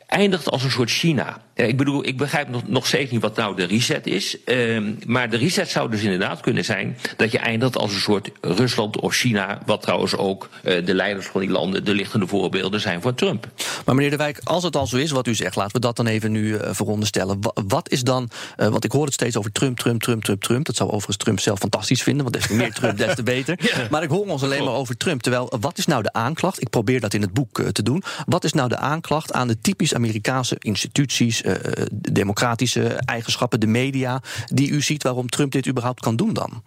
[0.06, 1.44] eindigt als een soort China.
[1.54, 4.44] Ik bedoel, ik begrijp nog, nog steeds niet wat nou de reset is.
[4.44, 8.30] Ehm, maar de reset zou dus inderdaad kunnen zijn dat je eindigt als een soort
[8.40, 9.62] Rusland of China.
[9.66, 13.46] Wat trouwens ook eh, de leiders van die landen de lichtende voorbeelden zijn van Trump.
[13.84, 15.96] Maar meneer De Wijk, als het al zo is wat u zegt, laten we dat
[15.96, 17.38] dan even nu eh, veronderstellen.
[17.40, 20.42] Wa- Wat is dan, eh, want ik hoor het steeds over Trump, Trump, Trump, Trump,
[20.42, 20.66] Trump.
[20.66, 23.58] Dat zou overigens Trump zelf fantastisch vinden, want des te meer Trump, des te beter.
[23.90, 25.22] Maar ik hoor ons alleen maar over Trump.
[25.22, 26.60] Terwijl, wat is nou de aanklacht?
[26.60, 28.02] Ik probeer dat in het boek te doen.
[28.26, 31.54] Wat is nou de aanklacht aan de typisch Amerikaanse instituties, eh,
[31.92, 36.62] democratische eigenschappen, de media, die u ziet waarom Trump dit überhaupt kan doen dan?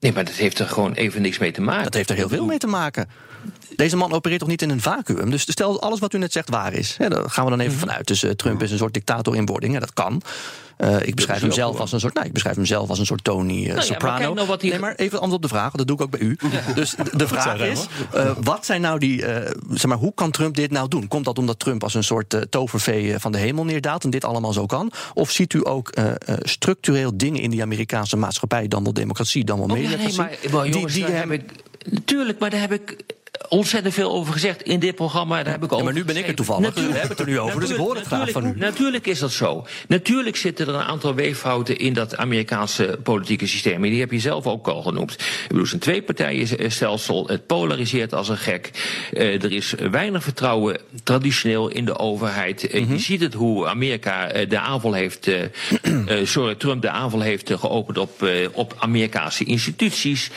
[0.00, 1.84] Nee, maar dat heeft er gewoon even niks mee te maken.
[1.84, 3.08] Dat heeft er heel veel mee te maken.
[3.76, 5.30] Deze man opereert toch niet in een vacuüm?
[5.30, 6.94] Dus stel alles wat u net zegt waar is.
[6.98, 8.06] Hè, daar gaan we dan even vanuit.
[8.06, 9.72] Dus eh, Trump is een soort dictator in wording.
[9.72, 10.22] Ja, dat kan.
[10.80, 12.14] Eh, ik beschrijf hem zelf als een soort.
[12.14, 14.34] Nou, ik beschrijf hem zelf als een soort Tony eh, maar Soprano.
[14.34, 16.10] nou wat hij- Nee, maar even antwoord op de vraag, want dat doe ik ook
[16.10, 16.36] bij u.
[16.74, 19.24] Dus de, de vraag is: eh, wat zijn nou die.
[19.26, 21.08] eh, zeg maar, hoe kan Trump dit nou doen?
[21.08, 24.52] Komt dat omdat Trump als een soort tovervee van de hemel neerdaalt en dit allemaal
[24.52, 24.92] zo kan?
[25.14, 29.44] Of ziet u ook eh, eh, structureel dingen in die Amerikaanse maatschappij, dan wel democratie,
[29.44, 30.18] dan wel Oh, ja, mediacratie?
[30.20, 31.50] nee, maar, maar jongens, die, die hem- heb ik,
[31.90, 32.96] natuurlijk, maar daar heb ik
[33.48, 35.42] ontzettend veel over gezegd in dit programma.
[35.42, 36.76] Daar heb ik Ja, maar nu ben ik er toevallig.
[36.76, 38.64] U hebt het er nu over, dus ik hoor het graag natuurlijk, van u.
[38.64, 39.66] Natuurlijk is dat zo.
[39.88, 43.84] Natuurlijk zitten er een aantal weeffouten in dat Amerikaanse politieke systeem.
[43.84, 45.12] En die heb je zelf ook al genoemd.
[45.12, 47.26] Ik bedoel, het is een tweepartijenstelsel.
[47.26, 48.70] Het polariseert als een gek.
[49.12, 52.68] Eh, er is weinig vertrouwen traditioneel in de overheid.
[52.68, 52.92] Eh, Mhm.
[52.92, 55.30] Je ziet het hoe Amerika eh, de aanval heeft...
[56.22, 60.30] sorry, Trump de aanval heeft geopend op, op Amerikaanse instituties.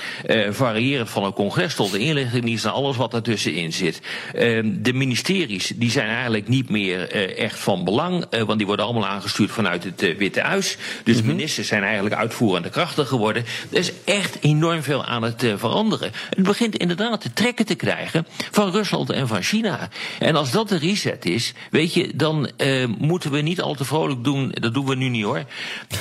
[0.50, 4.02] variërend van een congres tot de inlichtingendienst en alles wat ertussenin zit.
[4.34, 8.26] Eh, de ministeries die zijn eigenlijk niet meer eh, echt van belang.
[8.30, 10.78] eh, want die worden allemaal aangestuurd vanuit het eh, Witte Huis.
[11.04, 13.46] Dus de ministers zijn eigenlijk uitvoerende krachten geworden.
[13.72, 16.12] Er is echt enorm veel aan het veranderen.
[16.30, 19.90] Het begint inderdaad te trekken te krijgen van Rusland en van China.
[20.20, 22.50] En als dat de reset is, weet je, dan
[22.98, 24.50] moeten we niet al te vrolijk doen.
[24.60, 25.44] Dat doen we nu niet hoor.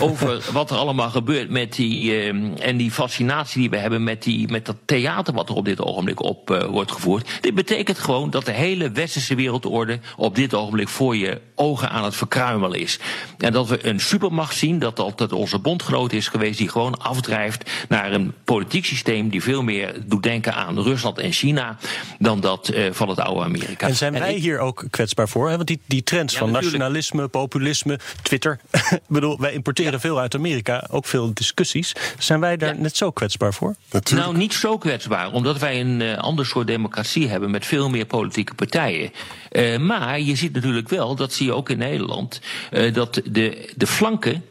[0.01, 2.13] Over wat er allemaal gebeurt met die.
[2.13, 2.29] eh,
[2.69, 5.81] en die fascinatie die we hebben met, die, met dat theater wat er op dit
[5.81, 7.29] ogenblik op eh, wordt gevoerd.
[7.41, 12.05] Dit betekent gewoon dat de hele westerse wereldorde op dit ogenblik voor je ogen aan
[12.05, 12.99] het verkruimelen is.
[13.39, 17.71] En dat we een supermacht zien, dat altijd onze bondgenoot is geweest, die gewoon afdrijft
[17.89, 21.77] naar een politiek systeem die veel meer doet denken aan Rusland en China
[22.19, 23.87] dan dat eh, van het oude Amerika.
[23.87, 25.49] En zijn wij ik- hier ook kwetsbaar voor?
[25.51, 25.57] Hè?
[25.57, 26.79] Want die, die trends Ja, van natuurlijk.
[26.79, 28.59] nationalisme, populisme, Twitter.
[28.91, 31.93] ik bedoel, wij importeren veel uit Amerika, ook veel discussies.
[32.19, 32.81] Zijn wij daar Ja.
[32.81, 33.75] net zo kwetsbaar voor?
[33.91, 34.27] Natuurlijk.
[34.27, 38.07] Nou, niet zo kwetsbaar, omdat wij een eh, ander soort democratie hebben met veel meer
[38.07, 39.11] politieke partijen.
[39.51, 43.73] Eh, maar je ziet natuurlijk wel, dat zie je ook in Nederland, eh, dat de,
[43.77, 44.45] de flanken.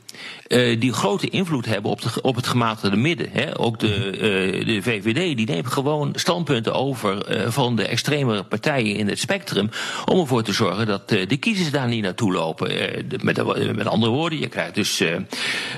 [0.52, 3.28] Eh, die grote invloed hebben op, de, op het gematigde midden.
[3.32, 3.60] Hè.
[3.60, 8.96] Ook de, eh, de VVD die neemt gewoon standpunten over eh, van de extremere partijen
[8.96, 9.70] in het spectrum.
[10.06, 12.70] Om ervoor te zorgen dat de kiezers daar niet naartoe lopen.
[13.22, 13.44] Met,
[13.76, 15.04] met andere woorden, je krijgt dus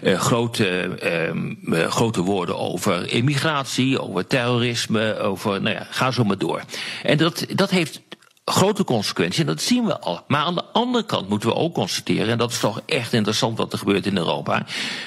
[0.04, 0.68] grote,
[1.00, 5.62] eh, eh, grote woorden over immigratie, over terrorisme, over.
[5.62, 6.62] Nou ja, ga zo maar door.
[7.04, 8.02] En dat, dat heeft
[8.46, 10.24] grote consequenties, en dat zien we al.
[10.28, 13.58] Maar aan de andere kant moeten we ook constateren, en dat is toch echt interessant
[13.58, 14.66] wat er gebeurt in Europa,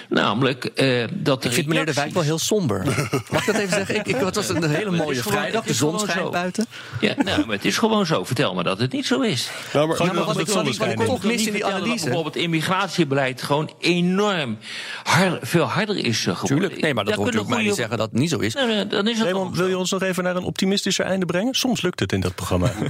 [0.09, 2.85] namelijk eh, dat de Ik vind meneer De Wijk wel heel somber.
[3.31, 3.94] Mag ik dat even zeggen?
[3.96, 6.31] Ik, ik, het was een hele mooie vrijdag, de zon schijnt zo.
[6.31, 6.66] buiten.
[7.01, 8.25] Ja, nou, maar het is gewoon zo.
[8.25, 9.51] Vertel me dat het niet zo is.
[9.72, 11.31] Nou, maar, Gewoon maar als wat ik- wat ik- wat ik toch is.
[11.31, 12.05] mis in die analyse.
[12.05, 14.59] bijvoorbeeld immigratiebeleid gewoon enorm
[15.05, 16.46] hard, veel harder is eh, geworden.
[16.59, 16.81] Tuurlijk.
[16.81, 18.55] Nee, maar dat Daar hoort u ook mij niet zeggen dat het niet zo is.
[18.55, 21.27] Nou, nou, dan is het Raymond, wil je ons nog even naar een optimistischer einde
[21.27, 21.55] brengen?
[21.55, 22.72] Soms lukt het in dat programma.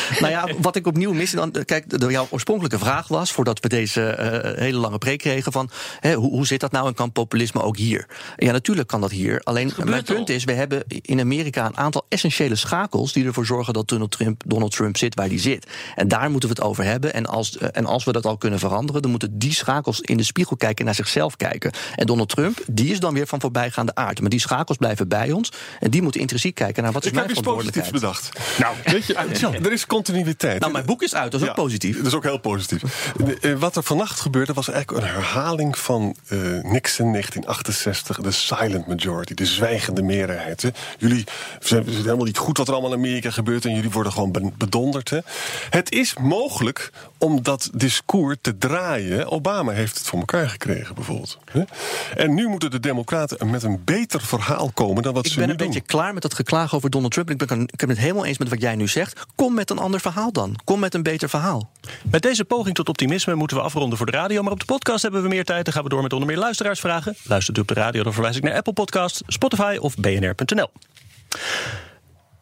[0.20, 1.30] nou ja, wat ik opnieuw mis.
[1.30, 5.52] Dan, kijk, de, jouw oorspronkelijke vraag was, voordat we deze uh, hele lange preek kregen,
[5.52, 8.06] van hè, hoe, hoe zit dat nou en kan populisme ook hier?
[8.36, 9.40] Ja, natuurlijk kan dat hier.
[9.44, 13.72] Alleen mijn punt is, we hebben in Amerika een aantal essentiële schakels die ervoor zorgen
[13.74, 15.66] dat Donald Trump, Donald Trump zit waar hij zit.
[15.94, 17.12] En daar moeten we het over hebben.
[17.14, 20.16] En als, uh, en als we dat al kunnen veranderen, dan moeten die schakels in
[20.16, 21.72] de spiegel kijken en naar zichzelf kijken.
[21.94, 24.20] En Donald Trump, die is dan weer van voorbijgaande aard.
[24.20, 25.52] Maar die schakels blijven bij ons.
[25.80, 28.32] En die moeten intrinsiek kijken naar wat is Ik mijn heb iets positiefs verantwoordelijkheid.
[28.32, 28.58] bedacht.
[28.58, 30.60] Nou, weet je, er is continuïteit.
[30.60, 31.96] Nou, mijn boek is uit, dat is ook positief.
[31.96, 33.12] Dat is ook heel positief.
[33.40, 38.86] Eh, wat er vannacht gebeurde was eigenlijk een herhaling van eh, Nixon 1968, de silent
[38.86, 40.62] majority, de zwijgende meerderheid.
[40.62, 40.68] Hè.
[40.98, 41.24] Jullie
[41.60, 44.50] zijn helemaal niet goed wat er allemaal in Amerika gebeurt en jullie worden gewoon be-
[44.58, 45.10] bedonderd.
[45.10, 45.18] Hè.
[45.70, 49.30] Het is mogelijk om dat discours te draaien.
[49.30, 51.38] Obama heeft het voor elkaar gekregen, bijvoorbeeld.
[51.44, 51.62] Hè.
[52.14, 55.46] En nu moeten de Democraten met een beter verhaal komen dan wat Ik ze ben
[55.46, 55.66] nu een doen.
[55.66, 57.30] beetje klaar met dat geklaag over Donald Trump.
[57.30, 59.26] Ik ben, ik ben het helemaal eens met wat jij nu zegt.
[59.34, 60.56] Kom met een ander verhaal dan.
[60.64, 61.70] Kom met een beter verhaal.
[62.10, 64.42] Met deze poging tot optimisme moeten we afronden voor de radio.
[64.42, 65.64] Maar op de podcast hebben we meer tijd.
[65.64, 67.16] Dan gaan we door met onder meer luisteraarsvragen.
[67.22, 70.70] Luistert u op de radio, dan verwijs ik naar Apple Podcast, Spotify of bnr.nl.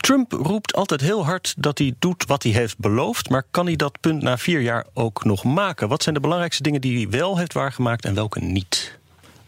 [0.04, 3.28] Trump roept altijd heel hard dat hij doet wat hij heeft beloofd.
[3.28, 5.88] Maar kan hij dat punt na vier jaar ook nog maken?
[5.88, 8.98] Wat zijn de belangrijkste dingen die hij wel heeft waargemaakt en welke niet?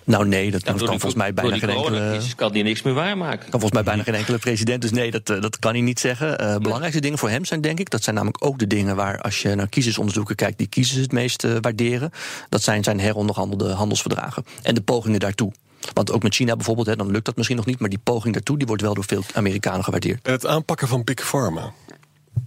[0.04, 2.34] Nou nee, dat, Ja, kan die- volgens mij bijna door die geen enkele...
[2.36, 3.38] kan hij niks meer waarmaken.
[3.38, 4.82] kan volgens mij bijna geen enkele president.
[4.82, 6.38] Dus nee, dat, eh, dat kan hij niet zeggen.
[6.38, 7.90] Eh belangrijkste dingen voor hem zijn, denk ik.
[7.90, 11.12] Dat zijn namelijk ook de dingen waar, als je naar kiezersonderzoeken kijkt, die kiezers het
[11.12, 12.10] meest eh, waarderen.
[12.48, 14.44] Dat zijn zijn heronderhandelde handelsverdragen.
[14.62, 15.52] En de pogingen daartoe.
[15.92, 17.80] Want ook met China bijvoorbeeld, hè, dan lukt dat misschien nog niet.
[17.80, 20.26] Maar die poging daartoe die wordt wel door veel Amerikanen gewaardeerd.
[20.26, 21.72] En het aanpakken van Big Pharma.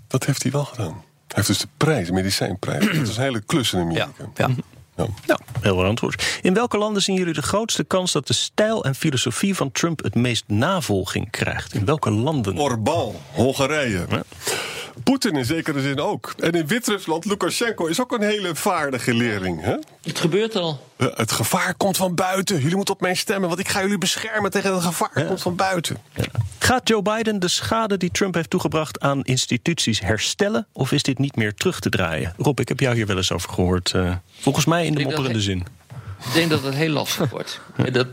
[0.07, 0.93] Dat heeft hij wel gedaan.
[0.93, 2.85] Hij heeft dus de prijs, de medicijnprijs.
[2.85, 4.09] Dat is een hele klus in Amerika.
[4.35, 4.49] Ja.
[4.95, 5.07] Ja.
[5.25, 6.39] Nou, heel wel antwoord.
[6.41, 10.03] In welke landen zien jullie de grootste kans dat de stijl en filosofie van Trump
[10.03, 11.73] het meest navolging krijgt?
[11.73, 12.57] In welke landen?
[12.57, 14.05] Orbán, Hongarije.
[15.03, 16.33] Poetin in zekere zin ook.
[16.39, 19.61] En in Wit-Rusland, Lukashenko is ook een hele vaardige leerling.
[19.61, 19.75] Hè?
[20.01, 20.87] Het gebeurt al.
[20.97, 22.59] Ja, Het gevaar komt van buiten.
[22.61, 25.09] Jullie moeten op mij stemmen, want ik ga jullie beschermen tegen het gevaar.
[25.13, 25.97] Het komt van buiten.
[26.59, 30.67] Gaat Joe Biden de schade die Trump heeft toegebracht aan instituties herstellen?
[30.73, 32.33] Of is dit niet meer terug te draaien?
[32.37, 33.91] Rob, ik heb jou hier wel eens over gehoord.
[33.91, 35.65] eh, volgens mij in de mopperende zin.
[36.25, 37.61] Ik denk dat het heel lastig wordt.
[37.91, 38.07] Dat,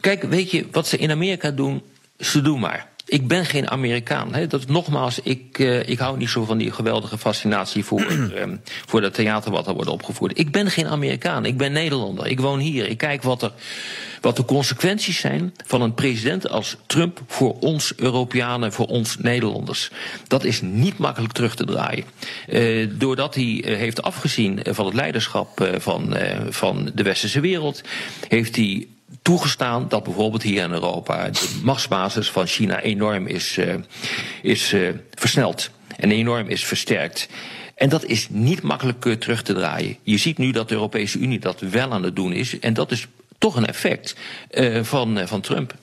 [0.00, 1.82] kijk, weet je, wat ze in Amerika doen,
[2.18, 2.88] ze doen maar.
[3.10, 4.34] Ik ben geen Amerikaan.
[4.34, 4.46] Hè.
[4.46, 8.00] Dat, nogmaals, ik, eh, ik hou niet zo van die geweldige fascinatie voor,
[8.34, 10.38] ehm, voor dat theater wat er wordt opgevoerd.
[10.38, 12.26] Ik ben geen Amerikaan, ik ben Nederlander.
[12.26, 12.88] Ik woon hier.
[12.88, 13.52] Ik kijk wat, er,
[14.20, 19.90] wat de consequenties zijn van een president als Trump voor ons Europeanen, voor ons Nederlanders.
[20.26, 22.04] Dat is niet makkelijk terug te draaien.
[22.46, 27.40] Eh, doordat hij eh, heeft afgezien van het leiderschap eh, van, eh, van de westerse
[27.40, 27.82] wereld,
[28.28, 28.86] heeft hij
[29.22, 33.74] toegestaan dat bijvoorbeeld hier in Europa de machtsbasis van China enorm is, eh,
[34.42, 37.28] is eh, versneld en enorm is versterkt.
[37.80, 39.96] En dat is niet makkelijk eh, terug te draaien.
[40.02, 42.58] Je ziet nu dat de Europese Unie dat wel aan het doen is.
[42.58, 43.06] En dat is
[43.38, 44.16] toch een effect
[44.50, 45.74] eh, van, van Trump.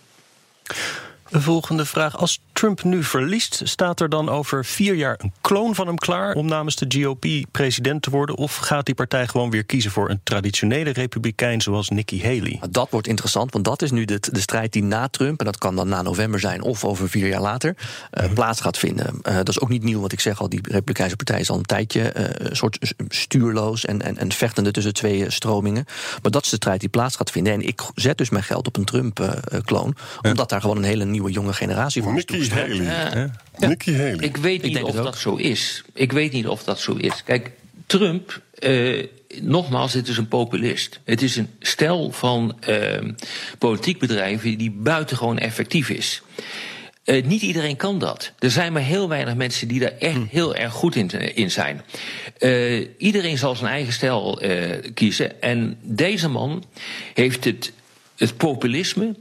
[1.30, 2.18] Een volgende vraag.
[2.18, 6.36] Als Trump nu verliest, staat er dan over vier jaar een kloon van hem klaar
[6.36, 8.36] om namens de GOP president te worden?
[8.36, 12.58] Of gaat die partij gewoon weer kiezen voor een traditionele republikein zoals Nikki Haley?
[12.60, 15.46] Maar Dat wordt interessant, want dat is nu de, de strijd die na Trump, en
[15.46, 17.76] dat kan dan na november zijn of over vier jaar later,
[18.12, 19.20] eh, plaats gaat vinden.
[19.22, 21.58] Eh, dat is ook niet nieuw, want ik zeg al, die Republikeinse partij is al
[21.58, 25.86] een tijdje eh, een soort stuurloos en, en, en vechtende tussen twee stromingen.
[26.22, 27.54] Maar dat is de strijd die plaats gaat vinden.
[27.54, 31.17] En ik zet dus mijn geld op een Trump-kloon, omdat daar gewoon een hele nieuwe
[31.26, 32.50] jonge generatie is Nikki.
[32.50, 33.32] Haley.
[33.58, 34.16] Nikki Haley.
[34.20, 35.84] Ik weet niet denk of dat zo is.
[35.94, 37.24] Ik weet niet of dat zo is.
[37.24, 37.52] Kijk,
[37.86, 39.06] Trump, eh,
[39.42, 41.00] nogmaals, het is een populist.
[41.04, 43.10] Het is een stel van eh,
[43.58, 46.22] politiek bedrijven die buitengewoon effectief is.
[47.08, 48.32] Eh, niet iedereen kan dat.
[48.40, 51.82] Er zijn maar heel weinig mensen die daar echt heel erg goed in, in zijn.
[52.38, 55.42] Eh, iedereen zal zijn eigen stijl eh, kiezen.
[55.42, 56.64] En deze man
[57.14, 57.72] heeft het,
[58.16, 59.16] het populisme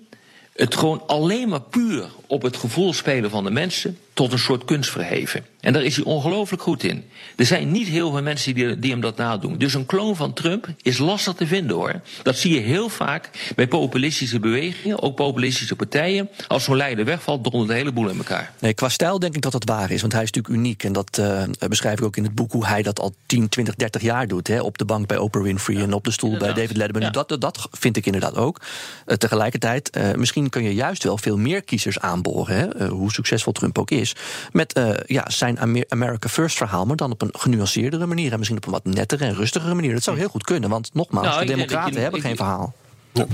[0.56, 4.64] het gewoon alleen maar puur op het gevoel spelen van de mensen tot een soort
[4.64, 5.46] kunst verheven.
[5.66, 7.04] En daar is hij ongelooflijk goed in.
[7.36, 9.58] Er zijn niet heel veel mensen die, die hem dat nadoen.
[9.58, 12.00] Dus een kloon van Trump is lastig te vinden hoor.
[12.22, 16.28] Dat zie je heel vaak bij populistische bewegingen, ook populistische partijen.
[16.46, 18.52] Als zo'n leider wegvalt, dondert de hele boel in elkaar.
[18.58, 20.84] Nee, qua stijl denk ik dat dat waar is, want hij is natuurlijk uniek.
[20.84, 23.74] En dat eh, beschrijf ik ook in het boek hoe hij dat al 10, 20,
[23.74, 24.48] 30 jaar doet.
[24.48, 24.60] Hè?
[24.60, 27.02] Op de bank bij Oprah Winfrey en op de stoel bij David Letterman.
[27.02, 27.10] Ja.
[27.10, 28.60] Dat, dat vind ik inderdaad ook.
[29.06, 32.88] Eh, tegelijkertijd, eh, misschien kun je juist wel veel meer kiezers aanboren, hè?
[32.88, 34.14] hoe succesvol Trump ook is.
[34.52, 38.32] Met eh, ja, zijn Amer- America First verhaal, maar dan op een genuanceerdere manier.
[38.32, 39.92] En misschien op een wat nettere en rustigere manier.
[39.92, 42.74] Dat zou heel goed kunnen, want nogmaals, Nou, de Democraten je- hebben geen verhaal.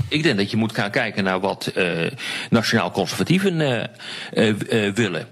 [0.07, 2.11] Ik denk dat je moet gaan kijken naar wat eh,
[2.49, 4.53] nationaal conservatieven eh,
[4.93, 5.27] willen.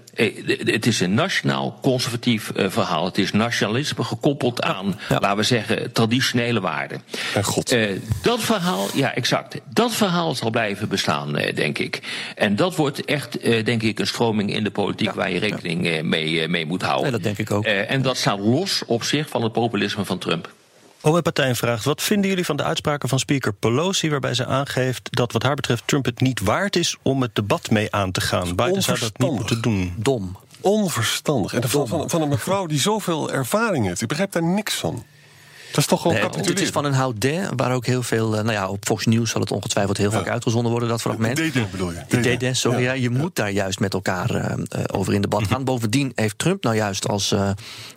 [0.64, 3.04] Het is een nationaal conservatief verhaal.
[3.04, 7.02] Het is nationalisme gekoppeld aan, laten we zeggen, traditionele waarden.
[7.34, 7.76] En God.
[8.22, 9.60] Dat verhaal, ja, exact.
[9.68, 12.00] Dat verhaal zal blijven bestaan, denk ik.
[12.36, 16.48] En dat wordt echt, denk ik, een stroming in de politiek waar je rekening mee,
[16.48, 17.12] mee moet houden.
[17.12, 17.64] Dat denk ik ook.
[17.64, 20.52] En dat staat los op zich van het populisme van Trump.
[21.02, 25.08] OM Partij vraagt: wat vinden jullie van de uitspraken van speaker Pelosi, waarbij ze aangeeft
[25.16, 28.20] dat wat haar betreft Trump het niet waard is om het debat mee aan te
[28.20, 28.54] gaan?
[28.54, 29.94] Biden zou dat niet moeten doen.
[29.96, 30.36] Dom.
[30.60, 31.54] Onverstandig.
[31.54, 34.00] En van, van, van een mevrouw die zoveel ervaring heeft.
[34.00, 35.04] Ik begrijp daar niks van.
[35.72, 38.36] Dat is toch gewoon Nee, het is van een houdet waar ook heel veel.
[38.36, 41.36] eh, Nou ja, op Fox News zal het ongetwijfeld heel vaak uitgezonden worden, dat fragment.
[41.36, 41.98] Deden bedoel je?
[42.08, 42.92] Die Deden, sorry, ja.
[42.92, 45.64] je moet daar juist met elkaar eh, eh, over in debat gaan.
[45.64, 47.50] Bovendien heeft Trump nou juist als, eh,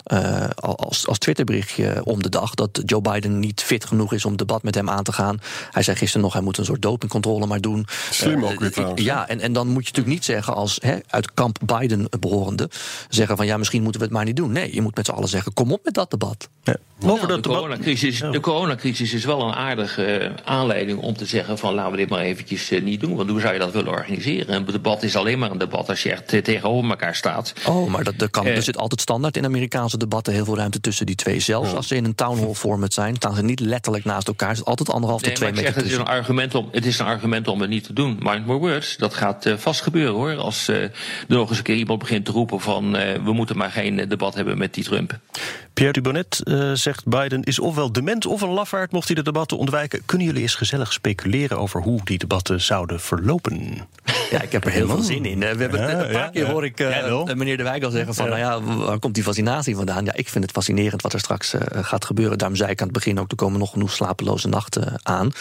[0.04, 4.36] eh, als, als Twitterberichtje om de dag dat Joe Biden niet fit genoeg is om
[4.38, 5.40] debat met hem aan te gaan.
[5.72, 7.86] Hij zei gisteren nog, hij moet een soort dopingcontrole maar doen.
[8.12, 9.02] Slim ook weer trouwens?
[9.02, 12.70] Ja, en, en dan moet je natuurlijk niet zeggen als hè, uit kamp Biden behorende,
[13.10, 14.52] zeggen van ja, misschien moeten we het maar niet doen.
[14.52, 16.50] Nee, je moet met z'n allen zeggen, kom op met dat debat.
[16.64, 16.76] Ja.
[17.06, 17.62] Over dat de, debat.
[17.66, 21.98] Coronacrisis, de coronacrisis is wel een aardige eh, aanleiding om te zeggen van laten we
[21.98, 23.16] dit maar eventjes eh, niet doen.
[23.16, 24.56] Want hoe zou je dat willen organiseren?
[24.56, 27.54] Een debat is alleen maar een debat als je echt eh, tegenover elkaar staat.
[27.68, 28.46] Oh, maar dat, dat kan.
[28.46, 31.40] Er zit altijd standaard in Amerikaanse debatten heel veel ruimte tussen die twee.
[31.40, 34.50] Zelfs als ze in een town hall format zijn, staan ze niet letterlijk naast elkaar.
[34.50, 36.56] Er zit altijd anderhalf Nee, tot twee maar ik meter zeg, het, is een argument
[36.56, 38.18] om, het is een argument om het niet te doen.
[38.20, 40.36] Mind my words, dat gaat vast gebeuren hoor.
[40.36, 40.92] Als eh, er
[41.28, 44.36] nog eens een keer iemand begint te roepen van eh, we moeten maar geen debat
[44.36, 45.20] hebben met die Trump.
[45.76, 49.58] Pierre Dubonnet eh, zegt Biden is ofwel dement of een lafaard mocht hij de debatten
[49.58, 50.06] ontwijken.
[50.06, 53.88] Kunnen jullie eens gezellig speculeren over hoe die debatten zouden verlopen?
[54.32, 55.44] Ja, ik heb er heel veel zin in.
[55.44, 56.52] Eh, We hebben net een paar ja, keer ja.
[56.52, 59.24] hoor ik eh, eh, meneer De Wijk al zeggen van, nou ja, waar komt die
[59.24, 60.06] fascinatie vandaan?
[60.06, 62.38] Ja, ik vind het fascinerend wat er straks gaat gebeuren.
[62.38, 65.32] Daarom zei ik aan het begin ook, er komen nog genoeg slapeloze nachten aan.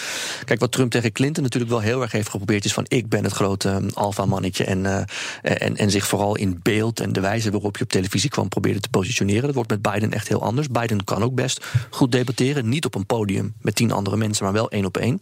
[0.44, 3.25] Kijk, wat Trump tegen Clinton natuurlijk wel heel erg heeft geprobeerd is van, ik ben
[3.25, 5.07] het grote eh, alfamannetje en,
[5.42, 8.81] en, en zich vooral in beeld en de wijze waarop je op televisie kwam probeerde
[8.81, 9.42] te positioneren.
[9.42, 10.68] Dat wordt met Biden echt heel anders.
[10.68, 14.53] Biden kan ook best goed debatteren, niet op een podium met tien andere mensen, maar
[14.53, 15.20] wel één op één.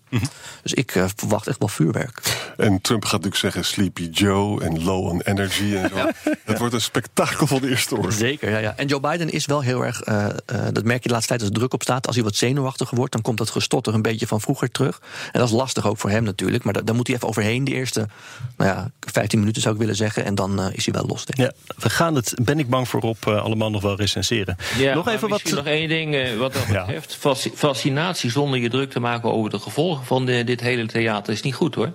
[0.63, 2.23] Dus ik verwacht echt wel vuurwerk.
[2.57, 6.31] En Trump gaat natuurlijk zeggen Sleepy Joe en low on energy en zo.
[6.45, 8.11] Het wordt een spektakel van de eerste orde.
[8.13, 8.75] Zeker, ja, ja.
[8.77, 10.33] En Joe Biden is wel heel erg, eh, eh,
[10.73, 12.07] dat merk je de laatste tijd als er druk op staat.
[12.07, 15.01] Als hij wat zenuwachtiger wordt, dan komt dat gestotter een beetje van vroeger terug.
[15.33, 16.65] En dat is lastig ook voor hem natuurlijk.
[16.65, 18.09] Maar da- daar moet hij even overheen, de eerste
[18.57, 20.25] nou ja, 15 minuten zou ik willen zeggen.
[20.25, 21.57] En dan eh, is hij wel los, denk ik.
[21.67, 24.57] Ja, we gaan het, ben ik bang voor, op eh, allemaal nog wel recenseren.
[24.79, 25.31] Ja, nog even wat.
[25.31, 27.17] misschien nog één ding eh, wat dat betreft.
[27.17, 31.33] Fasci- Fascinatie zonder je druk te maken over de gevolgen van de- dit hele theater
[31.33, 31.93] is niet goed hoor.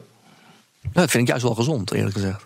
[0.93, 2.45] Nou, dat vind ik juist wel gezond, eerlijk gezegd.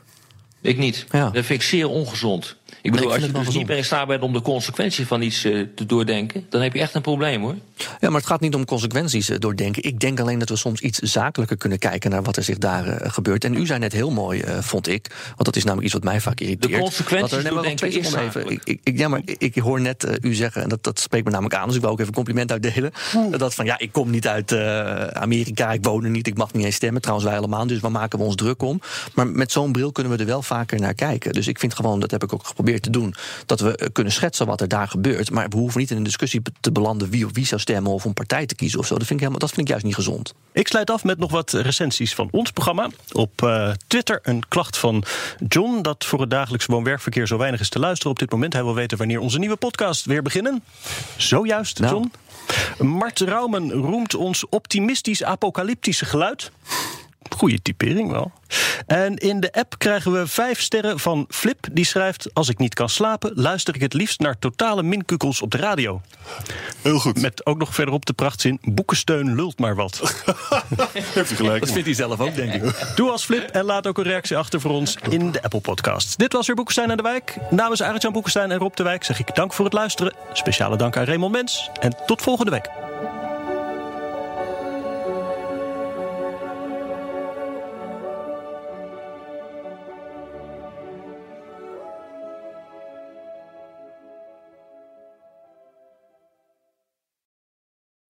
[0.62, 1.06] Ik niet.
[1.12, 1.30] Ja.
[1.30, 2.56] Dat vind ik zeer ongezond.
[2.82, 5.44] Ik bedoel, als je dus niet meer in staat bent om de consequenties van iets
[5.44, 7.56] eh, te doordenken, dan heb je echt een probleem hoor.
[8.00, 9.84] Ja, maar het gaat niet om consequenties eh, doordenken.
[9.84, 12.88] Ik denk alleen dat we soms iets zakelijker kunnen kijken naar wat er zich daar
[12.88, 13.44] eh, gebeurt.
[13.44, 15.08] En u zei net heel mooi, vond ik.
[15.26, 16.74] Want dat is namelijk iets wat mij vaak irriteert.
[16.74, 18.50] De consequenties er- nee, maar wacht, doordenken twee is even.
[18.66, 21.56] Ik, ik, ja, maar ik, hoor net u zeggen, en dat, dat spreekt me namelijk
[21.56, 21.68] aan.
[21.68, 22.92] Dus ik wil ook even een compliment uitdelen.
[23.38, 24.54] Dat van ja, ik kom niet uit
[25.14, 27.02] Amerika, ik woon er niet, ik mag niet eens stemmen.
[27.02, 27.68] Trouwens, wij allemaal.
[27.68, 28.82] Dus waar maken we ons druk om?
[29.14, 31.34] Maar met zo'n bril kunnen we er wel vaker naar kijken.
[31.34, 34.14] Dus ik vind gewoon, dat heb ik ook geprobeerd te doen, dat we eh, kunnen
[34.14, 35.32] schetsen wat er daar gebeurt.
[35.32, 38.06] Maar we hoeven niet in een discussie te belanden wie of wie zou stemmen of
[38.06, 38.98] een partij te kiezen of zo.
[38.98, 40.34] Dat vind ik, helemaal, dat vind ik juist niet gezond.
[40.52, 42.90] Ik sluit af met nog wat recensies van ons programma.
[43.12, 45.04] Op eh, Twitter een klacht van
[45.48, 48.54] John dat voor het dagelijks woon-werkverkeer zo weinig is te luisteren op dit moment.
[48.54, 50.64] Hij wil weten wanneer onze nieuwe podcast weer beginnen.
[51.18, 51.94] Zojuist, Nou.
[51.94, 52.12] John.
[52.88, 56.52] Mart Raumen roemt ons optimistisch apocalyptische geluid.
[57.30, 58.32] Goede typering wel.
[58.92, 61.68] En in de app krijgen we vijf sterren van Flip.
[61.72, 65.52] Die schrijft: Als ik niet kan slapen, luister ik het liefst naar totale minkukels op
[65.52, 66.02] de radio.
[66.82, 67.22] Heel goed.
[67.22, 70.24] Met ook nog verderop de prachtzin: Boekensteun lult maar wat.
[71.14, 71.60] Heeft u gelijk.
[71.60, 72.94] Dat vindt hij zelf ook, denk ik.
[72.96, 76.18] Doe als Flip en laat ook een reactie achter voor ons in de Apple Podcast.
[76.18, 77.38] Dit was weer Boekenstein aan de Wijk.
[77.50, 80.14] Namens Arjan Boekenstein en Rob de Wijk zeg ik dank voor het luisteren.
[80.34, 81.70] Speciale dank aan Raymond Mens.
[81.80, 82.91] En tot volgende week.